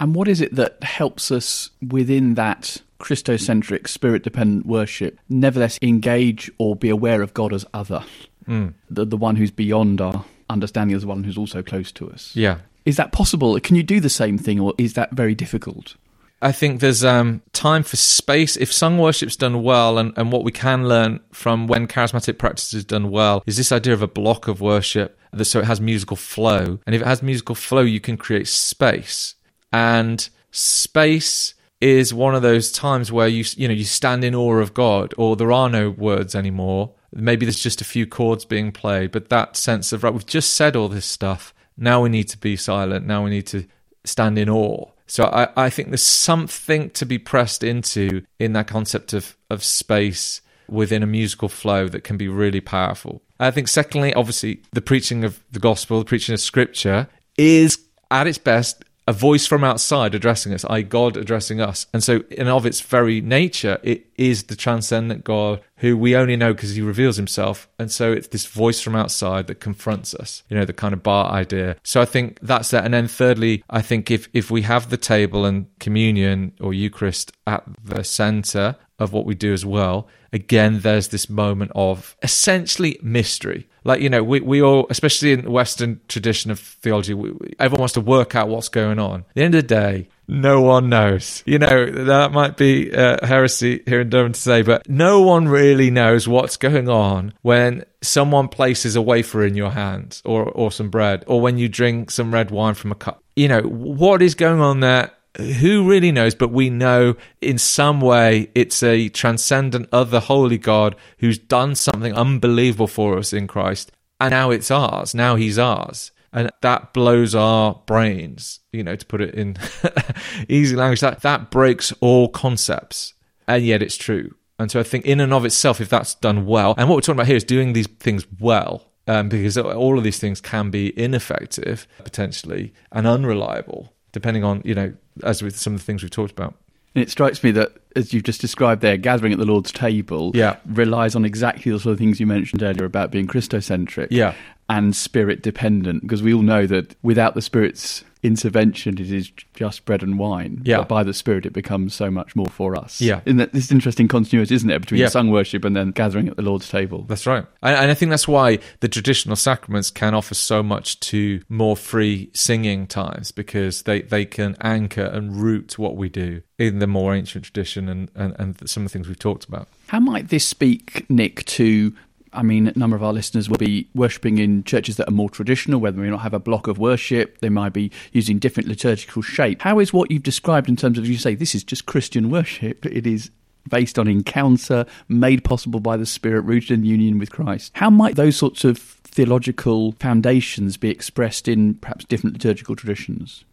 And 0.00 0.16
what 0.16 0.26
is 0.26 0.40
it 0.40 0.56
that 0.56 0.82
helps 0.82 1.30
us 1.30 1.70
within 1.80 2.34
that 2.34 2.82
Christocentric, 2.98 3.86
spirit 3.86 4.24
dependent 4.24 4.66
worship, 4.66 5.18
nevertheless 5.28 5.78
engage 5.80 6.50
or 6.58 6.74
be 6.74 6.88
aware 6.88 7.22
of 7.22 7.34
God 7.34 7.52
as 7.52 7.64
other? 7.72 8.04
Mm. 8.48 8.74
The, 8.90 9.04
the 9.04 9.16
one 9.16 9.36
who's 9.36 9.52
beyond 9.52 10.00
our 10.00 10.24
understanding 10.50 10.96
as 10.96 11.02
the 11.02 11.08
one 11.08 11.22
who's 11.22 11.38
also 11.38 11.62
close 11.62 11.92
to 11.92 12.10
us. 12.10 12.34
Yeah. 12.34 12.58
Is 12.88 12.96
that 12.96 13.12
possible? 13.12 13.60
Can 13.60 13.76
you 13.76 13.82
do 13.82 14.00
the 14.00 14.08
same 14.08 14.38
thing, 14.38 14.58
or 14.58 14.72
is 14.78 14.94
that 14.94 15.12
very 15.12 15.34
difficult? 15.34 15.96
I 16.40 16.52
think 16.52 16.80
there's 16.80 17.04
um, 17.04 17.42
time 17.52 17.82
for 17.82 17.96
space. 17.96 18.56
If 18.56 18.72
sung 18.72 18.96
worship's 18.96 19.36
done 19.36 19.62
well, 19.62 19.98
and, 19.98 20.14
and 20.16 20.32
what 20.32 20.42
we 20.42 20.52
can 20.52 20.88
learn 20.88 21.20
from 21.30 21.66
when 21.66 21.86
charismatic 21.86 22.38
practice 22.38 22.72
is 22.72 22.86
done 22.86 23.10
well, 23.10 23.42
is 23.44 23.58
this 23.58 23.72
idea 23.72 23.92
of 23.92 24.00
a 24.00 24.06
block 24.08 24.48
of 24.48 24.62
worship, 24.62 25.18
so 25.42 25.58
it 25.58 25.66
has 25.66 25.82
musical 25.82 26.16
flow. 26.16 26.78
And 26.86 26.94
if 26.94 27.02
it 27.02 27.06
has 27.06 27.22
musical 27.22 27.54
flow, 27.54 27.82
you 27.82 28.00
can 28.00 28.16
create 28.16 28.48
space. 28.48 29.34
And 29.70 30.26
space 30.50 31.52
is 31.82 32.14
one 32.14 32.34
of 32.34 32.40
those 32.40 32.72
times 32.72 33.12
where 33.12 33.28
you 33.28 33.44
you 33.54 33.68
know 33.68 33.74
you 33.74 33.84
stand 33.84 34.24
in 34.24 34.34
awe 34.34 34.60
of 34.60 34.72
God, 34.72 35.12
or 35.18 35.36
there 35.36 35.52
are 35.52 35.68
no 35.68 35.90
words 35.90 36.34
anymore. 36.34 36.94
Maybe 37.12 37.44
there's 37.44 37.62
just 37.62 37.82
a 37.82 37.84
few 37.84 38.06
chords 38.06 38.46
being 38.46 38.72
played, 38.72 39.10
but 39.10 39.28
that 39.28 39.58
sense 39.58 39.92
of 39.92 40.04
right, 40.04 40.14
we've 40.14 40.24
just 40.24 40.54
said 40.54 40.74
all 40.74 40.88
this 40.88 41.04
stuff 41.04 41.52
now 41.78 42.02
we 42.02 42.08
need 42.08 42.28
to 42.28 42.38
be 42.38 42.56
silent. 42.56 43.06
Now 43.06 43.24
we 43.24 43.30
need 43.30 43.46
to 43.48 43.64
stand 44.04 44.38
in 44.38 44.50
awe. 44.50 44.90
So 45.06 45.24
I, 45.24 45.48
I 45.56 45.70
think 45.70 45.88
there's 45.88 46.02
something 46.02 46.90
to 46.90 47.06
be 47.06 47.18
pressed 47.18 47.62
into 47.62 48.22
in 48.38 48.52
that 48.52 48.66
concept 48.66 49.14
of, 49.14 49.36
of 49.48 49.64
space 49.64 50.42
within 50.68 51.02
a 51.02 51.06
musical 51.06 51.48
flow 51.48 51.88
that 51.88 52.04
can 52.04 52.18
be 52.18 52.28
really 52.28 52.60
powerful. 52.60 53.22
I 53.40 53.50
think, 53.50 53.68
secondly, 53.68 54.12
obviously, 54.12 54.62
the 54.72 54.82
preaching 54.82 55.24
of 55.24 55.40
the 55.50 55.60
gospel, 55.60 56.00
the 56.00 56.04
preaching 56.04 56.34
of 56.34 56.40
scripture 56.40 57.08
is 57.38 57.78
at 58.10 58.26
its 58.26 58.38
best 58.38 58.84
a 59.08 59.12
voice 59.12 59.46
from 59.46 59.64
outside 59.64 60.14
addressing 60.14 60.52
us, 60.52 60.66
i 60.66 60.82
God 60.82 61.16
addressing 61.16 61.62
us. 61.62 61.86
And 61.94 62.04
so, 62.04 62.24
in 62.30 62.46
of 62.46 62.66
its 62.66 62.82
very 62.82 63.22
nature, 63.22 63.78
it 63.82 64.06
is 64.16 64.44
the 64.44 64.54
transcendent 64.54 65.24
God 65.24 65.62
who 65.76 65.96
we 65.96 66.14
only 66.14 66.36
know 66.36 66.52
because 66.52 66.74
he 66.74 66.82
reveals 66.82 67.16
himself. 67.16 67.70
And 67.78 67.90
so, 67.90 68.12
it's 68.12 68.28
this 68.28 68.44
voice 68.44 68.82
from 68.82 68.94
outside 68.94 69.46
that 69.46 69.60
confronts 69.60 70.14
us, 70.14 70.42
you 70.50 70.58
know, 70.58 70.66
the 70.66 70.74
kind 70.74 70.92
of 70.92 71.02
Barth 71.02 71.32
idea. 71.32 71.76
So, 71.84 72.02
I 72.02 72.04
think 72.04 72.38
that's 72.42 72.70
that. 72.70 72.84
And 72.84 72.92
then, 72.92 73.08
thirdly, 73.08 73.64
I 73.70 73.80
think 73.80 74.10
if, 74.10 74.28
if 74.34 74.50
we 74.50 74.60
have 74.62 74.90
the 74.90 74.98
table 74.98 75.46
and 75.46 75.66
communion 75.80 76.52
or 76.60 76.74
Eucharist 76.74 77.32
at 77.46 77.64
the 77.82 78.04
center, 78.04 78.76
of 78.98 79.12
what 79.12 79.24
we 79.24 79.34
do 79.34 79.52
as 79.52 79.64
well, 79.64 80.08
again, 80.32 80.80
there's 80.80 81.08
this 81.08 81.30
moment 81.30 81.70
of 81.74 82.16
essentially 82.22 82.98
mystery. 83.02 83.68
Like, 83.84 84.00
you 84.00 84.10
know, 84.10 84.22
we, 84.22 84.40
we 84.40 84.60
all, 84.60 84.86
especially 84.90 85.32
in 85.32 85.42
the 85.42 85.50
Western 85.50 86.00
tradition 86.08 86.50
of 86.50 86.58
theology, 86.58 87.14
we, 87.14 87.32
everyone 87.58 87.80
wants 87.80 87.94
to 87.94 88.00
work 88.00 88.34
out 88.34 88.48
what's 88.48 88.68
going 88.68 88.98
on. 88.98 89.20
At 89.20 89.34
the 89.34 89.42
end 89.42 89.54
of 89.54 89.62
the 89.62 89.68
day, 89.68 90.08
no 90.26 90.60
one 90.60 90.90
knows. 90.90 91.42
You 91.46 91.58
know, 91.58 91.86
that 92.04 92.32
might 92.32 92.56
be 92.58 92.92
uh, 92.92 93.24
heresy 93.26 93.82
here 93.86 94.02
in 94.02 94.10
Durham 94.10 94.32
to 94.32 94.40
say, 94.40 94.62
but 94.62 94.88
no 94.88 95.22
one 95.22 95.48
really 95.48 95.90
knows 95.90 96.28
what's 96.28 96.58
going 96.58 96.88
on 96.88 97.32
when 97.40 97.84
someone 98.02 98.48
places 98.48 98.94
a 98.94 99.02
wafer 99.02 99.44
in 99.44 99.54
your 99.54 99.70
hand 99.70 100.20
or, 100.24 100.44
or 100.44 100.70
some 100.70 100.90
bread, 100.90 101.24
or 101.26 101.40
when 101.40 101.56
you 101.56 101.68
drink 101.68 102.10
some 102.10 102.34
red 102.34 102.50
wine 102.50 102.74
from 102.74 102.92
a 102.92 102.94
cup. 102.94 103.22
You 103.36 103.48
know, 103.48 103.62
what 103.62 104.20
is 104.20 104.34
going 104.34 104.60
on 104.60 104.80
there? 104.80 105.12
Who 105.38 105.88
really 105.88 106.12
knows? 106.12 106.34
But 106.34 106.50
we 106.50 106.68
know 106.68 107.16
in 107.40 107.58
some 107.58 108.00
way 108.00 108.50
it's 108.54 108.82
a 108.82 109.08
transcendent 109.08 109.88
other 109.92 110.20
holy 110.20 110.58
God 110.58 110.96
who's 111.18 111.38
done 111.38 111.74
something 111.74 112.12
unbelievable 112.12 112.88
for 112.88 113.16
us 113.16 113.32
in 113.32 113.46
Christ. 113.46 113.92
And 114.20 114.32
now 114.32 114.50
it's 114.50 114.70
ours. 114.70 115.14
Now 115.14 115.36
he's 115.36 115.58
ours 115.58 116.10
and 116.32 116.50
that 116.60 116.92
blows 116.92 117.34
our 117.34 117.80
brains 117.86 118.60
you 118.72 118.82
know 118.82 118.96
to 118.96 119.06
put 119.06 119.20
it 119.20 119.34
in 119.34 119.56
easy 120.48 120.76
language 120.76 121.00
that 121.00 121.20
that 121.22 121.50
breaks 121.50 121.92
all 122.00 122.28
concepts 122.28 123.14
and 123.46 123.64
yet 123.64 123.82
it's 123.82 123.96
true 123.96 124.34
and 124.58 124.70
so 124.70 124.78
i 124.80 124.82
think 124.82 125.04
in 125.04 125.20
and 125.20 125.32
of 125.32 125.44
itself 125.44 125.80
if 125.80 125.88
that's 125.88 126.14
done 126.16 126.46
well 126.46 126.74
and 126.76 126.88
what 126.88 126.96
we're 126.96 127.00
talking 127.00 127.16
about 127.16 127.26
here 127.26 127.36
is 127.36 127.44
doing 127.44 127.72
these 127.72 127.88
things 127.98 128.26
well 128.40 128.84
um, 129.06 129.30
because 129.30 129.56
all 129.56 129.96
of 129.96 130.04
these 130.04 130.18
things 130.18 130.38
can 130.40 130.70
be 130.70 130.98
ineffective 130.98 131.88
potentially 132.04 132.74
and 132.92 133.06
unreliable 133.06 133.94
depending 134.12 134.44
on 134.44 134.62
you 134.64 134.74
know 134.74 134.92
as 135.22 135.42
with 135.42 135.56
some 135.58 135.74
of 135.74 135.80
the 135.80 135.84
things 135.84 136.02
we've 136.02 136.10
talked 136.10 136.32
about 136.32 136.54
and 136.94 137.02
it 137.02 137.10
strikes 137.10 137.44
me 137.44 137.50
that, 137.52 137.72
as 137.94 138.12
you've 138.12 138.24
just 138.24 138.40
described 138.40 138.80
there, 138.80 138.96
gathering 138.96 139.32
at 139.32 139.38
the 139.38 139.44
Lord's 139.44 139.70
table 139.70 140.32
yeah. 140.34 140.56
relies 140.66 141.14
on 141.14 141.24
exactly 141.24 141.70
the 141.70 141.78
sort 141.78 141.92
of 141.92 141.98
things 141.98 142.18
you 142.18 142.26
mentioned 142.26 142.62
earlier 142.62 142.86
about 142.86 143.10
being 143.10 143.26
Christocentric. 143.26 144.08
Yeah 144.10 144.34
and 144.68 144.94
spirit 144.94 145.42
dependent 145.42 146.02
because 146.02 146.22
we 146.22 146.34
all 146.34 146.42
know 146.42 146.66
that 146.66 146.94
without 147.02 147.34
the 147.34 147.42
spirit's 147.42 148.04
intervention 148.22 148.98
it 148.98 149.12
is 149.12 149.30
just 149.54 149.84
bread 149.84 150.02
and 150.02 150.18
wine 150.18 150.60
yeah. 150.64 150.78
but 150.78 150.88
by 150.88 151.02
the 151.04 151.14
spirit 151.14 151.46
it 151.46 151.52
becomes 151.52 151.94
so 151.94 152.10
much 152.10 152.34
more 152.34 152.46
for 152.46 152.76
us 152.76 153.00
yeah 153.00 153.20
isn't 153.24 153.36
that 153.36 153.52
this 153.52 153.70
interesting 153.70 154.08
continuity 154.08 154.54
isn't 154.54 154.70
it 154.70 154.80
between 154.80 155.00
yeah. 155.00 155.08
sung 155.08 155.30
worship 155.30 155.64
and 155.64 155.76
then 155.76 155.92
gathering 155.92 156.28
at 156.28 156.36
the 156.36 156.42
lord's 156.42 156.68
table 156.68 157.04
that's 157.04 157.26
right 157.26 157.46
and, 157.62 157.76
and 157.76 157.90
i 157.90 157.94
think 157.94 158.10
that's 158.10 158.26
why 158.26 158.58
the 158.80 158.88
traditional 158.88 159.36
sacraments 159.36 159.90
can 159.90 160.14
offer 160.14 160.34
so 160.34 160.64
much 160.64 160.98
to 160.98 161.40
more 161.48 161.76
free 161.76 162.28
singing 162.34 162.86
times 162.88 163.30
because 163.30 163.82
they 163.82 164.02
they 164.02 164.24
can 164.24 164.56
anchor 164.60 165.04
and 165.04 165.40
root 165.40 165.78
what 165.78 165.96
we 165.96 166.08
do 166.08 166.42
in 166.58 166.80
the 166.80 166.86
more 166.88 167.14
ancient 167.14 167.44
tradition 167.44 167.88
and, 167.88 168.10
and, 168.16 168.34
and 168.38 168.68
some 168.68 168.84
of 168.84 168.90
the 168.90 168.92
things 168.92 169.06
we've 169.06 169.18
talked 169.18 169.44
about. 169.44 169.68
How 169.86 170.00
might 170.00 170.28
this 170.28 170.44
speak, 170.44 171.08
Nick, 171.08 171.44
to 171.46 171.94
I 172.32 172.42
mean, 172.42 172.68
a 172.68 172.78
number 172.78 172.96
of 172.96 173.02
our 173.02 173.12
listeners 173.12 173.48
will 173.48 173.58
be 173.58 173.88
worshipping 173.94 174.38
in 174.38 174.64
churches 174.64 174.96
that 174.96 175.08
are 175.08 175.12
more 175.12 175.30
traditional, 175.30 175.80
whether 175.80 176.00
they 176.00 176.10
not 176.10 176.20
have 176.20 176.34
a 176.34 176.38
block 176.38 176.66
of 176.66 176.78
worship. 176.78 177.38
They 177.40 177.48
might 177.48 177.72
be 177.72 177.90
using 178.12 178.38
different 178.38 178.68
liturgical 178.68 179.22
shape. 179.22 179.62
How 179.62 179.78
is 179.78 179.92
what 179.92 180.10
you've 180.10 180.22
described 180.22 180.68
in 180.68 180.76
terms 180.76 180.98
of, 180.98 181.06
you 181.06 181.16
say, 181.16 181.34
this 181.34 181.54
is 181.54 181.64
just 181.64 181.86
Christian 181.86 182.30
worship? 182.30 182.84
It 182.84 183.06
is 183.06 183.30
based 183.68 183.98
on 183.98 184.08
encounter, 184.08 184.86
made 185.08 185.44
possible 185.44 185.80
by 185.80 185.96
the 185.96 186.06
Spirit, 186.06 186.42
rooted 186.42 186.70
in 186.70 186.84
union 186.84 187.18
with 187.18 187.30
Christ. 187.30 187.72
How 187.74 187.90
might 187.90 188.16
those 188.16 188.36
sorts 188.36 188.64
of 188.64 188.78
theological 188.78 189.92
foundations 189.92 190.76
be 190.76 190.90
expressed 190.90 191.48
in 191.48 191.74
perhaps 191.74 192.04
different 192.04 192.34
liturgical 192.34 192.76
traditions? 192.76 193.44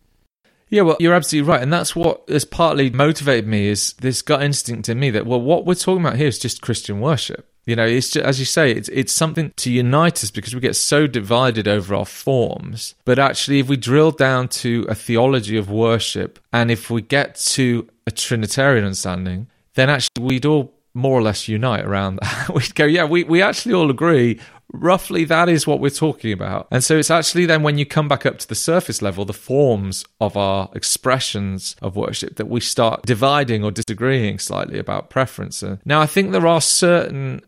Yeah, 0.70 0.82
well, 0.82 0.98
you're 1.00 1.14
absolutely 1.14 1.50
right. 1.50 1.62
And 1.62 1.72
that's 1.72 1.96
what 1.96 2.24
has 2.28 2.46
partly 2.46 2.90
motivated 2.90 3.48
me 3.48 3.68
is 3.68 3.94
this 4.02 4.22
gut 4.22 4.42
instinct 4.42 4.90
in 4.90 5.00
me 5.00 5.10
that, 5.12 5.26
well, 5.26 5.42
what 5.42 5.66
we're 5.66 5.76
talking 5.76 6.06
about 6.06 6.18
here 6.18 6.28
is 6.28 6.40
just 6.40 6.62
Christian 6.62 7.00
worship. 7.00 7.52
You 7.66 7.76
know, 7.76 7.86
it's 7.86 8.12
just, 8.12 8.26
as 8.26 8.40
you 8.40 8.46
say, 8.46 8.72
it's 8.72 8.90
it's 8.90 9.14
something 9.14 9.52
to 9.58 9.72
unite 9.72 10.24
us 10.24 10.32
because 10.32 10.54
we 10.54 10.62
get 10.62 10.76
so 10.76 11.08
divided 11.08 11.68
over 11.68 11.96
our 11.96 12.06
forms. 12.06 12.96
But 13.06 13.20
actually, 13.20 13.60
if 13.60 13.68
we 13.68 13.78
drill 13.78 14.12
down 14.12 14.50
to 14.50 14.86
a 14.88 14.96
theology 14.96 15.58
of 15.58 15.70
worship, 15.70 16.40
and 16.54 16.70
if 16.70 16.90
we 16.90 17.02
get 17.02 17.36
to 17.36 17.88
a 18.06 18.12
Trinitarian 18.12 18.86
understanding, 18.86 19.48
then 19.74 19.90
actually 19.90 20.24
we'd 20.24 20.46
all 20.46 20.74
more 20.94 21.18
or 21.18 21.22
less 21.22 21.48
unite 21.48 21.84
around 21.84 22.20
that. 22.22 22.50
We'd 22.56 22.74
go, 22.74 22.86
yeah, 22.86 23.04
we, 23.04 23.26
we 23.26 23.42
actually 23.42 23.74
all 23.74 23.92
agree 23.92 24.40
roughly 24.74 25.26
that 25.26 25.50
is 25.50 25.68
what 25.68 25.80
we're 25.80 25.90
talking 25.90 26.32
about. 26.32 26.68
And 26.72 26.84
so 26.84 26.98
it's 26.98 27.12
actually 27.12 27.46
then 27.46 27.64
when 27.64 27.78
you 27.78 27.86
come 27.86 28.08
back 28.08 28.26
up 28.26 28.38
to 28.40 28.48
the 28.48 28.56
surface 28.56 29.02
level, 29.02 29.26
the 29.26 29.34
forms 29.34 30.06
of 30.20 30.36
our 30.36 30.70
expressions 30.74 31.76
of 31.82 31.96
worship, 31.96 32.36
that 32.36 32.48
we 32.48 32.60
start 32.60 33.04
dividing 33.04 33.64
or 33.64 33.72
disagreeing 33.72 34.40
slightly 34.40 34.80
about 34.80 35.10
preference. 35.10 35.64
Now, 35.86 36.02
I 36.02 36.06
think 36.06 36.32
there 36.32 36.48
are 36.48 36.62
certain 36.62 37.42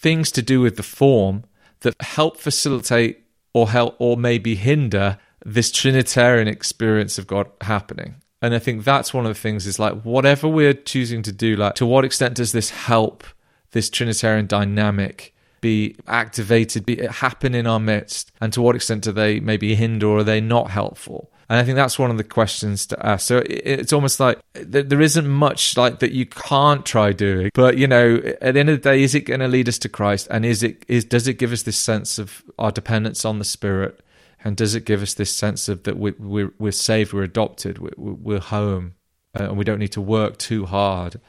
things 0.00 0.30
to 0.32 0.42
do 0.42 0.60
with 0.60 0.76
the 0.76 0.82
form 0.82 1.44
that 1.80 1.94
help 2.00 2.38
facilitate 2.38 3.24
or 3.52 3.70
help 3.70 3.96
or 3.98 4.16
maybe 4.16 4.54
hinder 4.54 5.18
this 5.44 5.70
Trinitarian 5.70 6.48
experience 6.48 7.18
of 7.18 7.26
God 7.26 7.50
happening. 7.60 8.16
And 8.42 8.54
I 8.54 8.58
think 8.58 8.84
that's 8.84 9.12
one 9.12 9.26
of 9.26 9.34
the 9.34 9.40
things 9.40 9.66
is 9.66 9.78
like 9.78 10.02
whatever 10.02 10.48
we're 10.48 10.72
choosing 10.74 11.22
to 11.22 11.32
do, 11.32 11.56
like 11.56 11.74
to 11.76 11.86
what 11.86 12.04
extent 12.04 12.34
does 12.34 12.52
this 12.52 12.70
help 12.70 13.24
this 13.72 13.90
Trinitarian 13.90 14.46
dynamic 14.46 15.34
be 15.60 15.96
activated, 16.06 16.86
be 16.86 17.06
happen 17.06 17.54
in 17.54 17.66
our 17.66 17.80
midst, 17.80 18.32
and 18.40 18.52
to 18.52 18.62
what 18.62 18.76
extent 18.76 19.04
do 19.04 19.12
they 19.12 19.40
maybe 19.40 19.74
hinder 19.74 20.06
or 20.08 20.18
are 20.18 20.24
they 20.24 20.40
not 20.40 20.70
helpful? 20.70 21.30
And 21.50 21.58
I 21.58 21.64
think 21.64 21.74
that's 21.74 21.98
one 21.98 22.12
of 22.12 22.16
the 22.16 22.22
questions 22.22 22.86
to 22.86 23.06
ask. 23.06 23.26
So 23.26 23.42
it's 23.44 23.92
almost 23.92 24.20
like 24.20 24.38
there 24.54 25.00
isn't 25.00 25.26
much 25.26 25.76
like 25.76 25.98
that 25.98 26.12
you 26.12 26.24
can't 26.24 26.86
try 26.86 27.12
doing, 27.12 27.50
but 27.54 27.76
you 27.76 27.88
know, 27.88 28.22
at 28.40 28.54
the 28.54 28.60
end 28.60 28.70
of 28.70 28.80
the 28.80 28.90
day, 28.90 29.02
is 29.02 29.16
it 29.16 29.22
going 29.22 29.40
to 29.40 29.48
lead 29.48 29.68
us 29.68 29.76
to 29.78 29.88
Christ? 29.88 30.28
And 30.30 30.46
is 30.46 30.62
it 30.62 30.84
is 30.86 31.04
does 31.04 31.26
it 31.26 31.38
give 31.38 31.52
us 31.52 31.64
this 31.64 31.76
sense 31.76 32.20
of 32.20 32.44
our 32.56 32.70
dependence 32.70 33.24
on 33.24 33.40
the 33.40 33.44
Spirit? 33.44 34.00
And 34.44 34.56
does 34.56 34.76
it 34.76 34.84
give 34.84 35.02
us 35.02 35.14
this 35.14 35.36
sense 35.36 35.68
of 35.68 35.82
that 35.82 35.98
we, 35.98 36.12
we're 36.20 36.52
we're 36.60 36.70
saved, 36.70 37.12
we're 37.12 37.24
adopted, 37.24 37.78
we're, 37.78 37.90
we're 37.96 38.40
home, 38.40 38.94
uh, 39.38 39.42
and 39.42 39.58
we 39.58 39.64
don't 39.64 39.80
need 39.80 39.92
to 39.92 40.00
work 40.00 40.38
too 40.38 40.66
hard? 40.66 41.20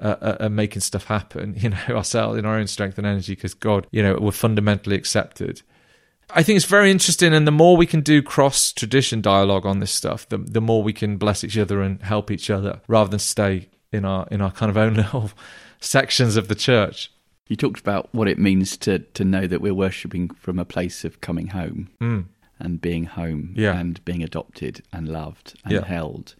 Uh, 0.00 0.36
uh, 0.40 0.48
making 0.48 0.80
stuff 0.80 1.04
happen, 1.04 1.54
you 1.58 1.68
know, 1.68 1.76
ourselves 1.90 2.38
in 2.38 2.46
our 2.46 2.56
own 2.56 2.66
strength 2.66 2.96
and 2.96 3.06
energy, 3.06 3.34
because 3.34 3.52
God, 3.52 3.86
you 3.90 4.02
know, 4.02 4.16
we're 4.18 4.30
fundamentally 4.30 4.96
accepted. 4.96 5.60
I 6.34 6.42
think 6.42 6.56
it's 6.56 6.64
very 6.64 6.90
interesting, 6.90 7.34
and 7.34 7.46
the 7.46 7.52
more 7.52 7.76
we 7.76 7.86
can 7.86 8.00
do 8.00 8.22
cross 8.22 8.72
tradition 8.72 9.20
dialogue 9.20 9.66
on 9.66 9.80
this 9.80 9.90
stuff, 9.90 10.28
the 10.28 10.38
the 10.38 10.60
more 10.60 10.82
we 10.82 10.92
can 10.92 11.16
bless 11.16 11.44
each 11.44 11.58
other 11.58 11.82
and 11.82 12.00
help 12.02 12.30
each 12.30 12.50
other, 12.50 12.80
rather 12.88 13.10
than 13.10 13.18
stay 13.18 13.68
in 13.92 14.04
our 14.04 14.26
in 14.30 14.40
our 14.40 14.50
kind 14.50 14.70
of 14.70 14.76
own 14.76 14.94
little 15.02 15.30
sections 15.80 16.36
of 16.36 16.48
the 16.48 16.54
church. 16.54 17.12
You 17.48 17.56
talked 17.56 17.80
about 17.80 18.08
what 18.12 18.28
it 18.28 18.38
means 18.38 18.76
to 18.78 19.00
to 19.00 19.24
know 19.24 19.46
that 19.46 19.60
we're 19.60 19.74
worshiping 19.74 20.30
from 20.30 20.58
a 20.58 20.64
place 20.64 21.04
of 21.04 21.20
coming 21.20 21.48
home 21.48 21.90
mm. 22.00 22.24
and 22.58 22.80
being 22.80 23.04
home, 23.04 23.54
yeah. 23.56 23.78
and 23.78 24.02
being 24.04 24.22
adopted 24.22 24.82
and 24.92 25.08
loved 25.08 25.58
and 25.64 25.74
yeah. 25.74 25.84
held. 25.84 26.36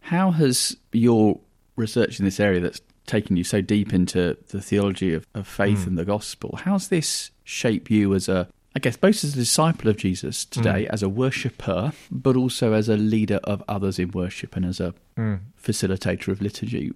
How 0.00 0.30
has 0.32 0.76
your 0.92 1.40
research 1.76 2.18
in 2.18 2.24
this 2.24 2.40
area 2.40 2.60
that's 2.60 2.80
taken 3.10 3.36
you 3.36 3.44
so 3.44 3.60
deep 3.60 3.92
into 3.92 4.36
the 4.48 4.60
theology 4.60 5.12
of, 5.12 5.26
of 5.34 5.46
faith 5.46 5.80
mm. 5.80 5.88
and 5.88 5.98
the 5.98 6.04
gospel, 6.04 6.58
how's 6.64 6.88
this 6.88 7.30
shape 7.44 7.90
you 7.90 8.14
as 8.14 8.28
a 8.28 8.48
I 8.74 8.78
guess 8.78 8.96
both 8.96 9.24
as 9.24 9.32
a 9.32 9.36
disciple 9.36 9.90
of 9.90 9.96
Jesus 9.96 10.44
today, 10.44 10.84
mm. 10.84 10.90
as 10.90 11.02
a 11.02 11.08
worshipper, 11.08 11.92
but 12.08 12.36
also 12.36 12.72
as 12.72 12.88
a 12.88 12.96
leader 12.96 13.40
of 13.42 13.64
others 13.66 13.98
in 13.98 14.12
worship 14.12 14.54
and 14.54 14.64
as 14.64 14.78
a 14.78 14.94
mm. 15.18 15.40
facilitator 15.60 16.28
of 16.28 16.40
liturgy. 16.40 16.92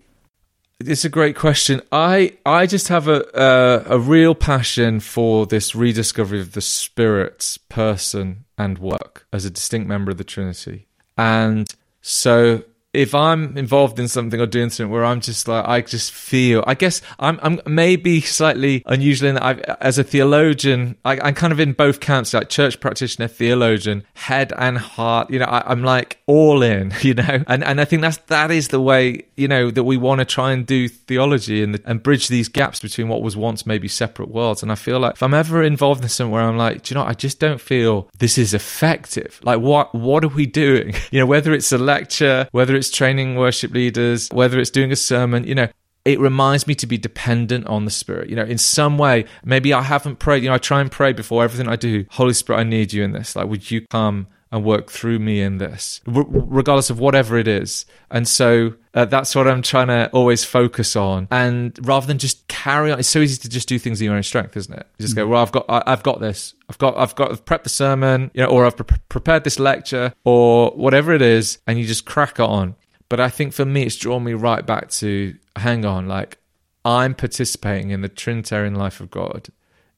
It's 0.78 1.04
a 1.04 1.08
great 1.08 1.36
question. 1.36 1.80
I 1.90 2.36
I 2.46 2.66
just 2.66 2.88
have 2.88 3.08
a 3.08 3.26
uh, 3.36 3.84
a 3.86 3.98
real 3.98 4.34
passion 4.34 5.00
for 5.00 5.46
this 5.46 5.74
rediscovery 5.74 6.40
of 6.40 6.52
the 6.52 6.60
Spirit's 6.60 7.58
person 7.58 8.44
and 8.56 8.78
work 8.78 9.26
as 9.32 9.44
a 9.44 9.50
distinct 9.50 9.88
member 9.88 10.12
of 10.12 10.18
the 10.18 10.24
Trinity, 10.24 10.86
and 11.16 11.68
so 12.02 12.62
if 12.94 13.14
I'm 13.14 13.56
involved 13.58 13.98
in 13.98 14.08
something 14.08 14.40
or 14.40 14.46
doing 14.46 14.70
something 14.70 14.90
where 14.90 15.04
I'm 15.04 15.20
just 15.20 15.48
like 15.48 15.66
I 15.66 15.80
just 15.82 16.12
feel 16.12 16.62
I 16.66 16.74
guess 16.74 17.02
I'm 17.18 17.38
I'm 17.42 17.60
maybe 17.66 18.20
slightly 18.20 18.82
unusual 18.86 19.30
in 19.30 19.34
that 19.34 19.44
I've 19.44 19.60
as 19.80 19.98
a 19.98 20.04
theologian 20.04 20.96
I, 21.04 21.28
am 21.28 21.34
kind 21.34 21.52
of 21.52 21.60
in 21.60 21.72
both 21.72 22.00
camps 22.00 22.32
like 22.32 22.48
church 22.48 22.80
practitioner 22.80 23.28
theologian 23.28 24.04
head 24.14 24.52
and 24.56 24.78
heart 24.78 25.30
you 25.30 25.38
know 25.40 25.46
I, 25.46 25.72
am 25.72 25.82
like 25.82 26.20
all 26.26 26.62
in 26.62 26.94
you 27.02 27.14
know? 27.14 27.44
And 27.46 27.64
and 27.64 27.80
I 27.80 27.84
think 27.84 28.02
that's 28.02 28.18
that 28.28 28.50
is 28.50 28.68
the 28.68 28.80
way 28.80 29.24
you 29.36 29.48
know 29.48 29.70
that 29.70 29.84
we 29.84 29.96
want 29.96 30.20
to 30.20 30.24
try 30.24 30.52
and 30.52 30.64
do 30.64 30.88
theology 30.88 31.62
and 31.62 31.80
and 31.84 32.02
bridge 32.02 32.28
these 32.28 32.48
gaps 32.48 32.80
between 32.80 33.08
what 33.08 33.22
was 33.22 33.36
once 33.36 33.66
maybe 33.66 33.88
separate 33.88 34.30
worlds. 34.30 34.62
And 34.62 34.70
I 34.70 34.76
feel 34.76 35.00
like 35.00 35.14
if 35.14 35.22
I'm 35.22 35.34
ever 35.34 35.62
involved 35.62 36.02
in 36.02 36.08
something 36.08 36.32
where 36.32 36.42
I'm 36.42 36.56
like 36.56 36.82
do 36.82 36.94
you 36.94 37.00
know 37.00 37.06
I 37.06 37.14
just 37.14 37.40
don't 37.40 37.60
feel 37.60 38.08
this 38.18 38.38
is 38.38 38.54
effective. 38.54 39.40
Like 39.42 39.60
what 39.60 39.94
what 39.94 40.24
are 40.24 40.28
we 40.28 40.46
doing? 40.46 40.94
You 41.14 41.20
know 41.20 41.26
whether 41.26 41.52
it's 41.52 41.70
a 41.70 41.78
lecture 41.78 42.48
whether 42.50 42.74
it's 42.74 42.83
it's 42.84 42.94
training 42.94 43.36
worship 43.36 43.72
leaders, 43.72 44.28
whether 44.30 44.58
it's 44.58 44.70
doing 44.70 44.92
a 44.92 44.96
sermon, 44.96 45.46
you 45.46 45.54
know, 45.54 45.68
it 46.04 46.20
reminds 46.20 46.66
me 46.66 46.74
to 46.74 46.86
be 46.86 46.98
dependent 46.98 47.66
on 47.66 47.86
the 47.86 47.90
Spirit. 47.90 48.28
You 48.28 48.36
know, 48.36 48.44
in 48.44 48.58
some 48.58 48.98
way, 48.98 49.24
maybe 49.42 49.72
I 49.72 49.80
haven't 49.80 50.18
prayed. 50.18 50.42
You 50.42 50.50
know, 50.50 50.54
I 50.54 50.58
try 50.58 50.82
and 50.82 50.92
pray 50.92 51.14
before 51.14 51.42
everything 51.42 51.66
I 51.66 51.76
do. 51.76 52.04
Holy 52.10 52.34
Spirit, 52.34 52.60
I 52.60 52.64
need 52.64 52.92
you 52.92 53.02
in 53.02 53.12
this. 53.12 53.34
Like, 53.34 53.46
would 53.46 53.70
you 53.70 53.86
come 53.86 54.26
and 54.54 54.64
work 54.64 54.88
through 54.88 55.18
me 55.18 55.40
in 55.40 55.58
this, 55.58 56.00
r- 56.06 56.24
regardless 56.28 56.88
of 56.88 57.00
whatever 57.00 57.36
it 57.36 57.48
is. 57.48 57.86
And 58.08 58.28
so 58.28 58.74
uh, 58.94 59.04
that's 59.04 59.34
what 59.34 59.48
I'm 59.48 59.62
trying 59.62 59.88
to 59.88 60.08
always 60.12 60.44
focus 60.44 60.94
on. 60.94 61.26
And 61.32 61.76
rather 61.84 62.06
than 62.06 62.18
just 62.18 62.46
carry 62.46 62.92
on, 62.92 63.00
it's 63.00 63.08
so 63.08 63.18
easy 63.18 63.36
to 63.42 63.48
just 63.48 63.66
do 63.66 63.80
things 63.80 64.00
in 64.00 64.04
your 64.04 64.14
own 64.14 64.22
strength, 64.22 64.56
isn't 64.56 64.72
it? 64.72 64.86
You 64.96 65.02
just 65.02 65.16
go, 65.16 65.26
well, 65.26 65.42
I've 65.42 65.50
got, 65.50 65.64
I, 65.68 65.82
have 65.90 66.04
got 66.04 66.20
this. 66.20 66.54
I've 66.70 66.78
got, 66.78 66.96
I've 66.96 67.16
got, 67.16 67.32
I've 67.32 67.44
prepped 67.44 67.64
the 67.64 67.68
sermon, 67.68 68.30
you 68.32 68.44
know, 68.44 68.48
or 68.48 68.64
I've 68.64 68.76
pre- 68.76 68.96
prepared 69.08 69.42
this 69.42 69.58
lecture, 69.58 70.14
or 70.22 70.70
whatever 70.70 71.12
it 71.12 71.20
is, 71.20 71.58
and 71.66 71.76
you 71.76 71.84
just 71.84 72.04
crack 72.04 72.38
on. 72.38 72.76
But 73.08 73.18
I 73.18 73.30
think 73.30 73.54
for 73.54 73.64
me, 73.64 73.82
it's 73.82 73.96
drawn 73.96 74.22
me 74.22 74.34
right 74.34 74.64
back 74.64 74.88
to 74.90 75.34
hang 75.56 75.84
on, 75.84 76.06
like 76.06 76.38
I'm 76.84 77.16
participating 77.16 77.90
in 77.90 78.02
the 78.02 78.08
Trinitarian 78.08 78.76
life 78.76 79.00
of 79.00 79.10
God 79.10 79.48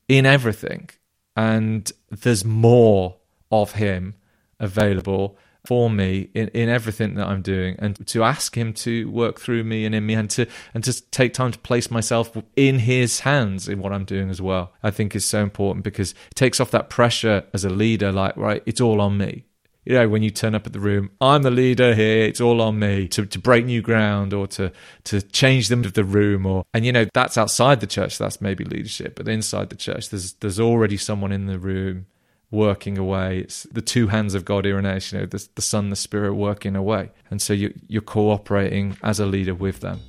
in 0.09 0.25
everything, 0.25 0.89
and 1.37 1.93
there's 2.11 2.43
more 2.43 3.17
of 3.53 3.73
Him 3.73 4.15
available 4.61 5.39
for 5.67 5.91
me 5.91 6.31
in, 6.33 6.49
in 6.49 6.69
everything 6.69 7.15
that 7.15 7.27
I'm 7.27 7.43
doing 7.43 7.77
and 7.79 8.07
to 8.07 8.23
ask 8.23 8.57
him 8.57 8.73
to 8.75 9.11
work 9.11 9.41
through 9.41 9.65
me 9.65 9.85
and 9.85 9.95
in 9.95 10.07
me 10.07 10.15
and 10.15 10.31
to 10.31 10.47
and 10.73 10.83
to 10.85 11.11
take 11.11 11.35
time 11.35 11.53
to 11.53 11.59
place 11.59 11.91
myself 11.91 12.37
in 12.55 12.79
his 12.79 13.21
hands 13.21 13.69
in 13.69 13.81
what 13.81 13.93
I'm 13.93 14.05
doing 14.05 14.31
as 14.31 14.41
well 14.41 14.73
I 14.83 14.91
think 14.91 15.15
is 15.15 15.25
so 15.25 15.43
important 15.43 15.85
because 15.85 16.13
it 16.13 16.35
takes 16.35 16.61
off 16.61 16.71
that 16.71 16.89
pressure 16.89 17.45
as 17.53 17.65
a 17.65 17.71
leader 17.71 18.13
like 18.13 18.37
right 18.37 18.63
it's 18.65 18.81
all 18.81 19.01
on 19.01 19.19
me. 19.19 19.45
You 19.85 19.95
know 19.95 20.09
when 20.09 20.23
you 20.23 20.31
turn 20.31 20.55
up 20.55 20.67
at 20.67 20.73
the 20.73 20.81
room 20.81 21.11
I'm 21.21 21.43
the 21.43 21.51
leader 21.51 21.95
here 21.95 22.25
it's 22.25 22.41
all 22.41 22.61
on 22.61 22.79
me 22.79 23.09
to, 23.09 23.27
to 23.27 23.39
break 23.39 23.67
new 23.67 23.83
ground 23.83 24.33
or 24.33 24.47
to 24.49 24.73
to 25.05 25.23
change 25.23 25.69
them 25.69 25.85
of 25.85 25.95
the 25.95 26.05
room 26.05 26.47
or 26.47 26.65
and 26.73 26.87
you 26.87 26.93
know 26.93 27.07
that's 27.13 27.37
outside 27.37 27.81
the 27.81 27.87
church 27.87 28.19
that's 28.19 28.41
maybe 28.41 28.65
leadership 28.65 29.17
but 29.17 29.29
inside 29.29 29.71
the 29.71 29.77
church 29.77 30.11
there's 30.11 30.35
there's 30.35 30.61
already 30.61 30.97
someone 30.97 31.33
in 31.33 31.47
the 31.47 31.59
room 31.59 32.07
working 32.51 32.99
away. 32.99 33.41
It's 33.41 33.65
the 33.65 33.83
two 33.83 34.09
hands 34.09 34.35
of 34.35 34.45
God, 34.45 34.67
Irenaeus, 34.67 35.13
you 35.13 35.21
know, 35.21 35.27
the, 35.27 35.47
the 35.55 35.63
Son, 35.63 35.91
the 35.91 35.97
Spirit 35.97 36.35
working 36.35 36.77
away. 36.77 37.11
And 37.31 37.41
so 37.43 37.53
you, 37.53 37.75
you're 37.89 38.03
cooperating 38.03 38.97
as 39.03 39.21
a 39.21 39.27
leader 39.27 39.55
with 39.55 39.81
them. 39.81 40.01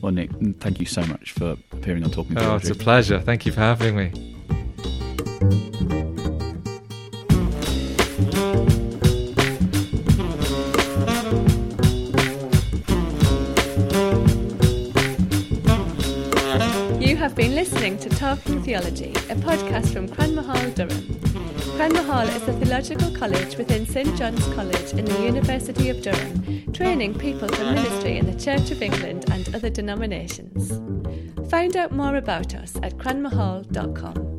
Well, 0.00 0.12
Nick, 0.12 0.30
thank 0.60 0.80
you 0.80 0.86
so 0.86 1.02
much 1.06 1.32
for 1.32 1.56
appearing 1.72 2.04
on 2.04 2.10
Talking 2.10 2.38
Oh, 2.38 2.56
it's 2.56 2.70
a 2.70 2.74
pleasure. 2.74 3.20
Thank 3.20 3.46
you 3.46 3.52
for 3.52 3.60
having 3.60 3.96
me. 3.96 4.12
You 17.00 17.16
have 17.16 17.34
been 17.34 17.54
listening 17.54 17.98
to 17.98 18.08
Talking 18.10 18.62
Theology, 18.62 19.10
a 19.10 19.36
podcast 19.36 19.92
from 19.92 20.08
theological 22.80 23.18
college 23.18 23.56
within 23.56 23.84
St 23.84 24.16
John's 24.16 24.46
College 24.54 24.92
in 24.92 25.04
the 25.04 25.24
University 25.24 25.88
of 25.88 26.00
Durham, 26.00 26.72
training 26.72 27.18
people 27.18 27.48
for 27.48 27.64
ministry 27.64 28.18
in 28.18 28.26
the 28.26 28.38
Church 28.38 28.70
of 28.70 28.80
England 28.80 29.24
and 29.32 29.52
other 29.52 29.68
denominations. 29.68 30.70
Find 31.50 31.76
out 31.76 31.90
more 31.90 32.14
about 32.14 32.54
us 32.54 32.76
at 32.76 32.96
cranmerhall.com. 32.96 34.37